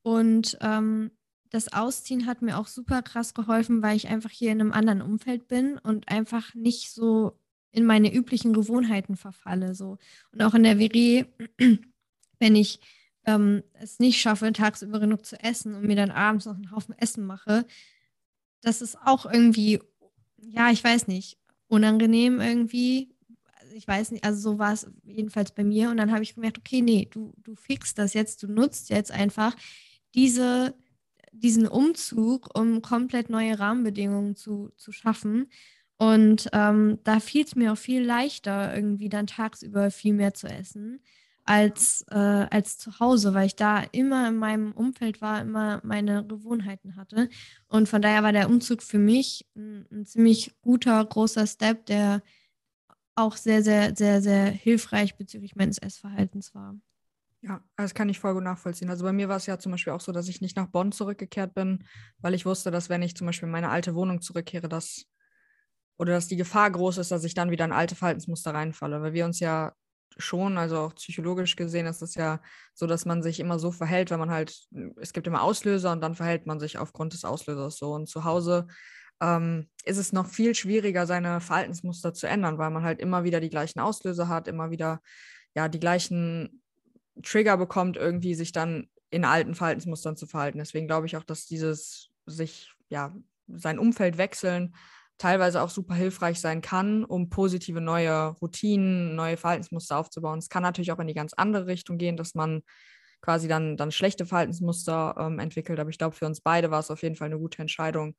Und 0.02 0.56
ähm, 0.60 1.10
das 1.50 1.72
Ausziehen 1.72 2.26
hat 2.26 2.42
mir 2.42 2.58
auch 2.58 2.66
super 2.66 3.02
krass 3.02 3.34
geholfen, 3.34 3.82
weil 3.82 3.96
ich 3.96 4.08
einfach 4.08 4.30
hier 4.30 4.52
in 4.52 4.60
einem 4.60 4.72
anderen 4.72 5.02
Umfeld 5.02 5.48
bin 5.48 5.78
und 5.78 6.08
einfach 6.08 6.54
nicht 6.54 6.90
so 6.92 7.38
in 7.72 7.84
meine 7.84 8.14
üblichen 8.14 8.52
Gewohnheiten 8.52 9.16
verfalle. 9.16 9.74
So. 9.74 9.98
Und 10.32 10.42
auch 10.42 10.54
in 10.54 10.62
der 10.62 10.78
WG 10.78 11.24
wenn 12.38 12.56
ich 12.56 12.80
ähm, 13.26 13.62
es 13.74 13.98
nicht 13.98 14.20
schaffe, 14.20 14.52
tagsüber 14.52 15.00
genug 15.00 15.24
zu 15.24 15.42
essen 15.42 15.74
und 15.74 15.84
mir 15.84 15.96
dann 15.96 16.10
abends 16.10 16.46
noch 16.46 16.54
einen 16.54 16.70
Haufen 16.70 16.96
Essen 16.98 17.26
mache, 17.26 17.66
das 18.60 18.82
ist 18.82 18.96
auch 19.04 19.26
irgendwie, 19.26 19.80
ja, 20.36 20.70
ich 20.70 20.82
weiß 20.82 21.06
nicht, 21.08 21.38
unangenehm 21.68 22.40
irgendwie. 22.40 23.14
Ich 23.74 23.86
weiß 23.86 24.12
nicht, 24.12 24.24
also 24.24 24.40
so 24.40 24.58
war 24.58 24.72
es 24.72 24.90
jedenfalls 25.04 25.52
bei 25.52 25.64
mir. 25.64 25.90
Und 25.90 25.98
dann 25.98 26.12
habe 26.12 26.22
ich 26.22 26.34
gemerkt, 26.34 26.58
okay, 26.58 26.80
nee, 26.80 27.08
du, 27.10 27.32
du 27.38 27.54
fixst 27.54 27.98
das 27.98 28.14
jetzt, 28.14 28.42
du 28.42 28.48
nutzt 28.48 28.90
jetzt 28.90 29.12
einfach 29.12 29.54
diese, 30.14 30.74
diesen 31.32 31.68
Umzug, 31.68 32.58
um 32.58 32.82
komplett 32.82 33.30
neue 33.30 33.58
Rahmenbedingungen 33.58 34.36
zu, 34.36 34.70
zu 34.76 34.92
schaffen. 34.92 35.48
Und 35.98 36.48
ähm, 36.52 36.98
da 37.04 37.20
fiel 37.20 37.44
es 37.44 37.56
mir 37.56 37.72
auch 37.72 37.78
viel 37.78 38.02
leichter, 38.02 38.74
irgendwie 38.74 39.08
dann 39.08 39.26
tagsüber 39.26 39.90
viel 39.90 40.14
mehr 40.14 40.34
zu 40.34 40.46
essen 40.46 41.00
als, 41.48 42.04
äh, 42.10 42.14
als 42.16 42.76
zu 42.78 43.00
Hause, 43.00 43.32
weil 43.34 43.46
ich 43.46 43.56
da 43.56 43.82
immer 43.92 44.28
in 44.28 44.36
meinem 44.36 44.72
Umfeld 44.72 45.22
war, 45.22 45.40
immer 45.40 45.80
meine 45.82 46.26
Gewohnheiten 46.26 46.96
hatte. 46.96 47.30
Und 47.68 47.88
von 47.88 48.02
daher 48.02 48.22
war 48.22 48.32
der 48.32 48.50
Umzug 48.50 48.82
für 48.82 48.98
mich 48.98 49.46
ein, 49.56 49.86
ein 49.90 50.04
ziemlich 50.04 50.54
guter, 50.60 51.02
großer 51.04 51.46
Step, 51.46 51.86
der 51.86 52.22
auch 53.14 53.36
sehr, 53.36 53.62
sehr, 53.62 53.96
sehr, 53.96 54.22
sehr 54.22 54.46
hilfreich 54.46 55.16
bezüglich 55.16 55.56
meines 55.56 55.78
Essverhaltens 55.78 56.54
war. 56.54 56.76
Ja, 57.42 57.62
das 57.76 57.94
kann 57.94 58.08
ich 58.08 58.18
voll 58.18 58.34
gut 58.34 58.42
nachvollziehen. 58.42 58.90
Also 58.90 59.04
bei 59.04 59.12
mir 59.12 59.28
war 59.28 59.36
es 59.36 59.46
ja 59.46 59.58
zum 59.58 59.72
Beispiel 59.72 59.92
auch 59.92 60.00
so, 60.00 60.12
dass 60.12 60.28
ich 60.28 60.40
nicht 60.40 60.56
nach 60.56 60.66
Bonn 60.66 60.90
zurückgekehrt 60.92 61.54
bin, 61.54 61.84
weil 62.18 62.34
ich 62.34 62.44
wusste, 62.46 62.70
dass 62.70 62.88
wenn 62.88 63.02
ich 63.02 63.16
zum 63.16 63.26
Beispiel 63.26 63.46
in 63.46 63.52
meine 63.52 63.70
alte 63.70 63.94
Wohnung 63.94 64.20
zurückkehre, 64.20 64.68
dass 64.68 65.04
oder 65.98 66.12
dass 66.12 66.28
die 66.28 66.36
Gefahr 66.36 66.70
groß 66.70 66.98
ist, 66.98 67.10
dass 67.10 67.24
ich 67.24 67.34
dann 67.34 67.50
wieder 67.50 67.64
in 67.64 67.72
alte 67.72 67.94
Verhaltensmuster 67.96 68.54
reinfalle, 68.54 69.02
weil 69.02 69.12
wir 69.14 69.24
uns 69.24 69.40
ja 69.40 69.72
schon, 70.18 70.58
also 70.58 70.78
auch 70.78 70.94
psychologisch 70.94 71.56
gesehen 71.56 71.86
ist 71.86 72.02
es 72.02 72.14
ja 72.14 72.40
so, 72.74 72.86
dass 72.86 73.06
man 73.06 73.22
sich 73.22 73.40
immer 73.40 73.58
so 73.58 73.70
verhält, 73.70 74.10
wenn 74.10 74.18
man 74.18 74.30
halt, 74.30 74.66
es 75.00 75.12
gibt 75.12 75.26
immer 75.26 75.42
Auslöser 75.42 75.92
und 75.92 76.00
dann 76.00 76.14
verhält 76.14 76.46
man 76.46 76.60
sich 76.60 76.78
aufgrund 76.78 77.12
des 77.12 77.24
Auslösers 77.24 77.78
so. 77.78 77.92
Und 77.92 78.08
zu 78.08 78.24
Hause 78.24 78.66
ähm, 79.20 79.68
ist 79.84 79.96
es 79.96 80.12
noch 80.12 80.26
viel 80.26 80.54
schwieriger, 80.54 81.06
seine 81.06 81.40
Verhaltensmuster 81.40 82.12
zu 82.14 82.28
ändern, 82.28 82.58
weil 82.58 82.70
man 82.70 82.82
halt 82.82 83.00
immer 83.00 83.24
wieder 83.24 83.40
die 83.40 83.50
gleichen 83.50 83.80
Auslöser 83.80 84.28
hat, 84.28 84.48
immer 84.48 84.70
wieder 84.70 85.00
ja 85.54 85.68
die 85.68 85.80
gleichen 85.80 86.62
Trigger 87.22 87.56
bekommt, 87.56 87.96
irgendwie 87.96 88.34
sich 88.34 88.52
dann 88.52 88.88
in 89.10 89.24
alten 89.24 89.54
Verhaltensmustern 89.54 90.16
zu 90.16 90.26
verhalten. 90.26 90.58
Deswegen 90.58 90.86
glaube 90.86 91.06
ich 91.06 91.16
auch, 91.16 91.24
dass 91.24 91.46
dieses 91.46 92.10
sich 92.26 92.72
ja 92.90 93.14
sein 93.46 93.78
Umfeld 93.78 94.18
wechseln 94.18 94.74
teilweise 95.18 95.62
auch 95.62 95.70
super 95.70 95.94
hilfreich 95.94 96.40
sein 96.40 96.60
kann, 96.60 97.04
um 97.04 97.28
positive 97.28 97.80
neue 97.80 98.28
Routinen, 98.40 99.16
neue 99.16 99.36
Verhaltensmuster 99.36 99.98
aufzubauen. 99.98 100.38
Es 100.38 100.48
kann 100.48 100.62
natürlich 100.62 100.92
auch 100.92 100.98
in 101.00 101.08
die 101.08 101.14
ganz 101.14 101.32
andere 101.34 101.66
Richtung 101.66 101.98
gehen, 101.98 102.16
dass 102.16 102.34
man 102.34 102.62
quasi 103.20 103.48
dann, 103.48 103.76
dann 103.76 103.90
schlechte 103.90 104.26
Verhaltensmuster 104.26 105.16
ähm, 105.18 105.38
entwickelt. 105.40 105.80
Aber 105.80 105.90
ich 105.90 105.98
glaube, 105.98 106.14
für 106.14 106.26
uns 106.26 106.40
beide 106.40 106.70
war 106.70 106.80
es 106.80 106.90
auf 106.90 107.02
jeden 107.02 107.16
Fall 107.16 107.26
eine 107.26 107.38
gute 107.38 107.60
Entscheidung. 107.60 108.14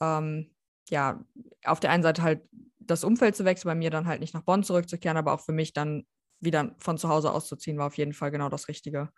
Ähm, 0.00 0.54
ja, 0.90 1.24
auf 1.64 1.80
der 1.80 1.90
einen 1.90 2.02
Seite 2.02 2.22
halt 2.22 2.42
das 2.78 3.04
Umfeld 3.04 3.36
zu 3.36 3.44
wechseln, 3.44 3.68
bei 3.68 3.74
mir 3.74 3.90
dann 3.90 4.06
halt 4.06 4.20
nicht 4.20 4.34
nach 4.34 4.42
Bonn 4.42 4.62
zurückzukehren, 4.62 5.18
aber 5.18 5.32
auch 5.34 5.40
für 5.40 5.52
mich 5.52 5.72
dann 5.72 6.04
wieder 6.40 6.74
von 6.78 6.98
zu 6.98 7.08
Hause 7.08 7.32
auszuziehen, 7.32 7.78
war 7.78 7.88
auf 7.88 7.98
jeden 7.98 8.14
Fall 8.14 8.30
genau 8.30 8.48
das 8.48 8.68
Richtige. 8.68 9.10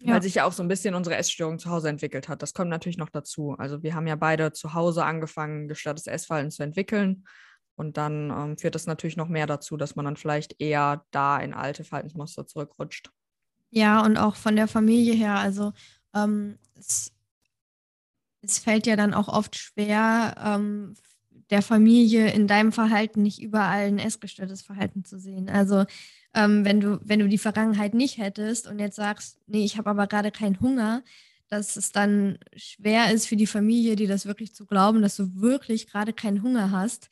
Ja. 0.00 0.14
Weil 0.14 0.22
sich 0.22 0.34
ja 0.34 0.44
auch 0.44 0.52
so 0.52 0.62
ein 0.62 0.68
bisschen 0.68 0.94
unsere 0.94 1.16
Essstörung 1.16 1.58
zu 1.58 1.70
Hause 1.70 1.88
entwickelt 1.88 2.28
hat. 2.28 2.42
Das 2.42 2.52
kommt 2.52 2.68
natürlich 2.68 2.98
noch 2.98 3.08
dazu. 3.08 3.54
Also 3.58 3.82
wir 3.82 3.94
haben 3.94 4.06
ja 4.06 4.16
beide 4.16 4.52
zu 4.52 4.74
Hause 4.74 5.04
angefangen, 5.04 5.68
gestörtes 5.68 6.06
Essverhalten 6.06 6.50
zu 6.50 6.62
entwickeln. 6.62 7.24
Und 7.76 7.96
dann 7.96 8.30
ähm, 8.30 8.58
führt 8.58 8.74
das 8.74 8.86
natürlich 8.86 9.16
noch 9.16 9.28
mehr 9.28 9.46
dazu, 9.46 9.76
dass 9.76 9.96
man 9.96 10.04
dann 10.04 10.16
vielleicht 10.16 10.60
eher 10.60 11.04
da 11.10 11.38
in 11.38 11.54
alte 11.54 11.84
Verhaltensmuster 11.84 12.46
zurückrutscht. 12.46 13.10
Ja, 13.70 14.02
und 14.04 14.16
auch 14.16 14.36
von 14.36 14.56
der 14.56 14.68
Familie 14.68 15.14
her. 15.14 15.36
Also 15.36 15.72
ähm, 16.14 16.58
es, 16.74 17.12
es, 18.42 18.58
fällt 18.58 18.86
ja 18.86 18.96
dann 18.96 19.12
auch 19.12 19.28
oft 19.28 19.56
schwer, 19.56 20.34
ähm, 20.42 20.94
der 21.50 21.62
Familie 21.62 22.30
in 22.32 22.46
deinem 22.46 22.72
Verhalten 22.72 23.22
nicht 23.22 23.40
überall 23.40 23.86
ein 23.86 23.98
essgestörtes 23.98 24.62
Verhalten 24.62 25.04
zu 25.04 25.18
sehen. 25.18 25.48
Also 25.48 25.84
ähm, 26.36 26.64
wenn, 26.64 26.80
du, 26.80 27.00
wenn 27.02 27.20
du 27.20 27.28
die 27.28 27.38
Vergangenheit 27.38 27.94
nicht 27.94 28.18
hättest 28.18 28.68
und 28.68 28.78
jetzt 28.78 28.96
sagst, 28.96 29.40
nee, 29.46 29.64
ich 29.64 29.78
habe 29.78 29.90
aber 29.90 30.06
gerade 30.06 30.30
keinen 30.30 30.60
Hunger, 30.60 31.02
dass 31.48 31.76
es 31.76 31.92
dann 31.92 32.38
schwer 32.54 33.12
ist 33.12 33.26
für 33.26 33.36
die 33.36 33.46
Familie, 33.46 33.96
dir 33.96 34.08
das 34.08 34.26
wirklich 34.26 34.54
zu 34.54 34.66
glauben, 34.66 35.02
dass 35.02 35.16
du 35.16 35.34
wirklich 35.40 35.88
gerade 35.88 36.12
keinen 36.12 36.42
Hunger 36.42 36.70
hast, 36.70 37.08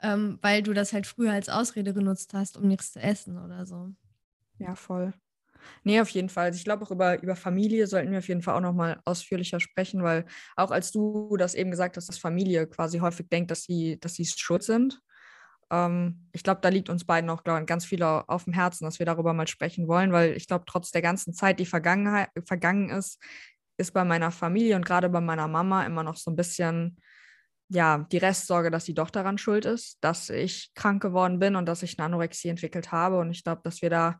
ähm, 0.00 0.38
weil 0.42 0.62
du 0.62 0.72
das 0.74 0.92
halt 0.92 1.06
früher 1.06 1.32
als 1.32 1.48
Ausrede 1.48 1.92
genutzt 1.92 2.34
hast, 2.34 2.56
um 2.56 2.68
nichts 2.68 2.92
zu 2.92 3.00
essen 3.00 3.36
oder 3.38 3.66
so. 3.66 3.90
Ja, 4.58 4.76
voll. 4.76 5.12
Nee, 5.84 6.00
auf 6.00 6.10
jeden 6.10 6.28
Fall. 6.28 6.46
Also 6.46 6.58
ich 6.58 6.64
glaube 6.64 6.84
auch 6.84 6.90
über, 6.90 7.20
über 7.22 7.36
Familie 7.36 7.86
sollten 7.88 8.12
wir 8.12 8.18
auf 8.18 8.28
jeden 8.28 8.42
Fall 8.42 8.54
auch 8.54 8.60
nochmal 8.60 9.00
ausführlicher 9.04 9.60
sprechen, 9.60 10.02
weil 10.04 10.24
auch 10.56 10.70
als 10.70 10.92
du 10.92 11.36
das 11.36 11.54
eben 11.54 11.70
gesagt 11.70 11.96
hast, 11.96 12.08
dass 12.08 12.18
Familie 12.18 12.66
quasi 12.68 12.98
häufig 12.98 13.28
denkt, 13.28 13.50
dass 13.50 13.64
sie, 13.64 13.98
dass 14.00 14.14
sie 14.14 14.24
schuld 14.26 14.62
sind 14.62 15.00
Ähm, 15.70 16.28
ich 16.32 16.42
glaube, 16.42 16.60
da 16.62 16.68
liegt 16.68 16.88
uns 16.88 17.04
beiden 17.04 17.30
auch 17.30 17.44
glaub, 17.44 17.66
ganz 17.66 17.84
viel 17.84 18.02
auf 18.02 18.44
dem 18.44 18.52
Herzen, 18.52 18.84
dass 18.84 18.98
wir 18.98 19.06
darüber 19.06 19.32
mal 19.32 19.48
sprechen 19.48 19.88
wollen, 19.88 20.12
weil 20.12 20.36
ich 20.36 20.46
glaube, 20.46 20.64
trotz 20.66 20.90
der 20.90 21.02
ganzen 21.02 21.34
Zeit, 21.34 21.60
die 21.60 21.66
Vergangenheit, 21.66 22.30
vergangen 22.46 22.90
ist, 22.90 23.22
ist 23.76 23.92
bei 23.92 24.04
meiner 24.04 24.30
Familie 24.30 24.76
und 24.76 24.84
gerade 24.84 25.08
bei 25.08 25.20
meiner 25.20 25.48
Mama 25.48 25.84
immer 25.84 26.02
noch 26.02 26.16
so 26.16 26.30
ein 26.30 26.36
bisschen 26.36 26.98
ja, 27.68 28.06
die 28.10 28.18
Restsorge, 28.18 28.70
dass 28.70 28.86
sie 28.86 28.94
doch 28.94 29.10
daran 29.10 29.38
schuld 29.38 29.66
ist, 29.66 29.98
dass 30.00 30.30
ich 30.30 30.72
krank 30.74 31.02
geworden 31.02 31.38
bin 31.38 31.54
und 31.54 31.66
dass 31.66 31.82
ich 31.82 31.98
eine 31.98 32.06
Anorexie 32.06 32.48
entwickelt 32.48 32.92
habe. 32.92 33.18
Und 33.18 33.30
ich 33.30 33.44
glaube, 33.44 33.60
dass 33.62 33.82
wir 33.82 33.90
da 33.90 34.18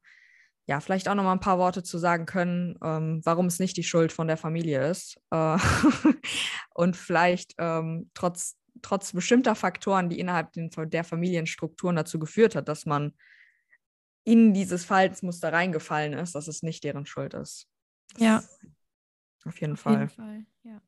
ja 0.67 0.81
vielleicht 0.81 1.09
auch 1.09 1.15
noch 1.15 1.25
mal 1.25 1.33
ein 1.33 1.41
paar 1.41 1.59
Worte 1.59 1.83
zu 1.83 1.97
sagen 1.97 2.27
können, 2.27 2.79
ähm, 2.85 3.23
warum 3.25 3.47
es 3.47 3.59
nicht 3.59 3.77
die 3.79 3.85
Schuld 3.85 4.13
von 4.13 4.27
der 4.27 4.37
Familie 4.37 4.87
ist. 4.91 5.19
Äh 5.31 5.57
und 6.75 6.95
vielleicht 6.95 7.55
ähm, 7.59 8.11
trotz, 8.13 8.58
trotz 8.83 9.13
bestimmter 9.13 9.55
Faktoren, 9.55 10.09
die 10.09 10.19
innerhalb 10.19 10.53
der 10.53 11.05
Familienstrukturen 11.05 11.97
dazu 11.97 12.19
geführt 12.19 12.55
hat, 12.55 12.69
dass 12.69 12.87
man 12.87 13.15
in 14.25 14.53
dieses 14.53 14.85
Verhaltensmuster 14.85 15.53
reingefallen 15.53 16.13
ist, 16.13 16.35
dass 16.35 16.49
es 16.49 16.63
nicht 16.63 16.85
deren 16.85 17.07
Schuld 17.07 17.35
ist. 17.35 17.67
Das 18.13 18.23
ja. 18.23 18.43
Auf 19.45 19.61
jeden 19.61 19.75
auf 19.75 19.81
Fall. 19.81 19.95
Jeden 19.95 20.09
Fall. 20.11 20.47
Ja. 20.65 20.83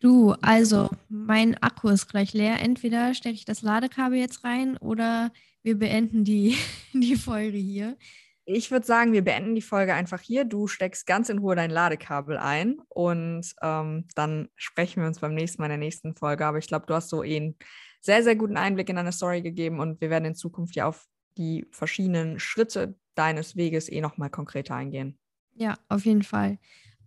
Du, 0.00 0.32
also 0.42 0.90
mein 1.08 1.56
Akku 1.62 1.88
ist 1.88 2.08
gleich 2.08 2.32
leer. 2.32 2.60
Entweder 2.60 3.14
stecke 3.14 3.36
ich 3.36 3.44
das 3.44 3.62
Ladekabel 3.62 4.18
jetzt 4.18 4.42
rein 4.42 4.76
oder 4.78 5.32
wir 5.62 5.78
beenden 5.78 6.24
die, 6.24 6.56
die 6.92 7.14
Folge 7.14 7.58
hier. 7.58 7.96
Ich 8.44 8.70
würde 8.70 8.84
sagen, 8.84 9.12
wir 9.12 9.22
beenden 9.22 9.54
die 9.54 9.62
Folge 9.62 9.94
einfach 9.94 10.20
hier. 10.20 10.44
Du 10.44 10.66
steckst 10.66 11.06
ganz 11.06 11.28
in 11.28 11.38
Ruhe 11.38 11.54
dein 11.54 11.70
Ladekabel 11.70 12.36
ein 12.36 12.78
und 12.88 13.46
ähm, 13.62 14.06
dann 14.16 14.48
sprechen 14.56 15.00
wir 15.00 15.06
uns 15.06 15.20
beim 15.20 15.34
nächsten 15.34 15.62
Mal 15.62 15.66
in 15.66 15.70
der 15.70 15.78
nächsten 15.78 16.16
Folge. 16.16 16.44
Aber 16.44 16.58
ich 16.58 16.66
glaube, 16.66 16.86
du 16.86 16.94
hast 16.94 17.08
so 17.08 17.22
eh 17.22 17.36
einen 17.36 17.56
sehr, 18.00 18.24
sehr 18.24 18.34
guten 18.34 18.56
Einblick 18.56 18.88
in 18.88 18.96
deine 18.96 19.12
Story 19.12 19.42
gegeben 19.42 19.78
und 19.78 20.00
wir 20.00 20.10
werden 20.10 20.24
in 20.24 20.34
Zukunft 20.34 20.74
ja 20.74 20.86
auf 20.86 21.06
die 21.36 21.66
verschiedenen 21.70 22.40
Schritte 22.40 22.96
deines 23.14 23.56
Weges 23.56 23.88
eh 23.88 24.00
nochmal 24.00 24.30
konkreter 24.30 24.74
eingehen. 24.74 25.18
Ja, 25.54 25.76
auf 25.88 26.04
jeden 26.04 26.22
Fall. 26.24 26.58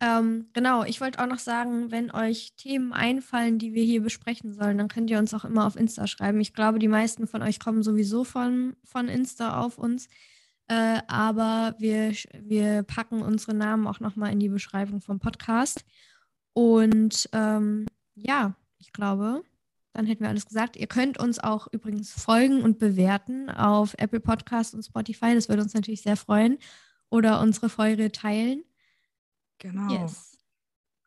Ähm, 0.02 0.50
genau, 0.54 0.84
ich 0.84 1.00
wollte 1.00 1.20
auch 1.20 1.28
noch 1.28 1.40
sagen, 1.40 1.92
wenn 1.92 2.12
euch 2.12 2.54
Themen 2.58 2.92
einfallen, 2.94 3.60
die 3.60 3.74
wir 3.74 3.84
hier 3.84 4.02
besprechen 4.02 4.54
sollen, 4.54 4.78
dann 4.78 4.88
könnt 4.88 5.10
ihr 5.10 5.20
uns 5.20 5.34
auch 5.34 5.46
immer 5.46 5.66
auf 5.66 5.76
Insta 5.76 6.06
schreiben. 6.06 6.42
Ich 6.42 6.54
glaube, 6.54 6.80
die 6.80 6.88
meisten 6.88 7.28
von 7.28 7.42
euch 7.42 7.60
kommen 7.60 7.82
sowieso 7.82 8.24
von, 8.24 8.76
von 8.84 9.08
Insta 9.08 9.60
auf 9.62 9.78
uns. 9.78 10.08
Äh, 10.68 11.02
aber 11.08 11.76
wir, 11.78 12.12
wir 12.42 12.84
packen 12.84 13.22
unsere 13.22 13.54
Namen 13.54 13.88
auch 13.88 14.00
nochmal 14.00 14.32
in 14.32 14.40
die 14.40 14.50
Beschreibung 14.50 15.02
vom 15.02 15.20
Podcast. 15.20 15.86
Und 16.54 17.30
ähm, 17.34 17.86
ja, 18.16 18.56
ich 18.80 18.92
glaube, 18.92 19.44
dann 19.94 20.08
hätten 20.08 20.22
wir 20.22 20.30
alles 20.30 20.46
gesagt. 20.46 20.76
Ihr 20.76 20.88
könnt 20.88 21.20
uns 21.20 21.40
auch 21.40 21.68
übrigens 21.72 22.12
folgen 22.12 22.64
und 22.64 22.80
bewerten 22.80 23.50
auf 23.50 23.94
Apple 23.98 24.20
Podcast 24.20 24.74
und 24.74 24.84
Spotify. 24.84 25.36
Das 25.36 25.50
würde 25.50 25.62
uns 25.62 25.74
natürlich 25.74 26.02
sehr 26.02 26.18
freuen. 26.18 26.58
Oder 27.10 27.40
unsere 27.40 27.70
Folge 27.70 28.12
teilen. 28.12 28.64
Genau. 29.60 29.92
Yes. 29.92 30.38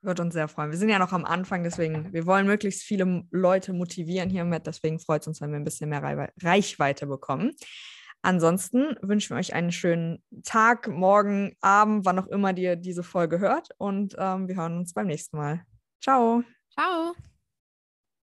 Wird 0.00 0.20
uns 0.20 0.32
sehr 0.32 0.46
freuen. 0.46 0.70
Wir 0.70 0.78
sind 0.78 0.88
ja 0.88 0.98
noch 1.00 1.12
am 1.12 1.24
Anfang, 1.24 1.64
deswegen, 1.64 2.12
wir 2.12 2.24
wollen 2.24 2.46
möglichst 2.46 2.82
viele 2.82 3.26
Leute 3.32 3.72
motivieren 3.72 4.30
hiermit. 4.30 4.66
Deswegen 4.66 5.00
freut 5.00 5.22
es 5.22 5.26
uns, 5.26 5.40
wenn 5.40 5.50
wir 5.50 5.58
ein 5.58 5.64
bisschen 5.64 5.90
mehr 5.90 6.30
Reichweite 6.40 7.06
bekommen. 7.06 7.52
Ansonsten 8.22 8.96
wünschen 9.00 9.36
wir 9.36 9.40
euch 9.40 9.54
einen 9.54 9.72
schönen 9.72 10.22
Tag, 10.44 10.88
Morgen, 10.88 11.56
Abend, 11.60 12.04
wann 12.04 12.18
auch 12.18 12.26
immer 12.26 12.56
ihr 12.56 12.76
diese 12.76 13.02
Folge 13.02 13.38
hört. 13.38 13.70
Und 13.78 14.16
ähm, 14.18 14.48
wir 14.48 14.56
hören 14.56 14.78
uns 14.78 14.92
beim 14.92 15.06
nächsten 15.06 15.36
Mal. 15.36 15.64
Ciao. 16.00 16.42
Ciao. 16.72 17.14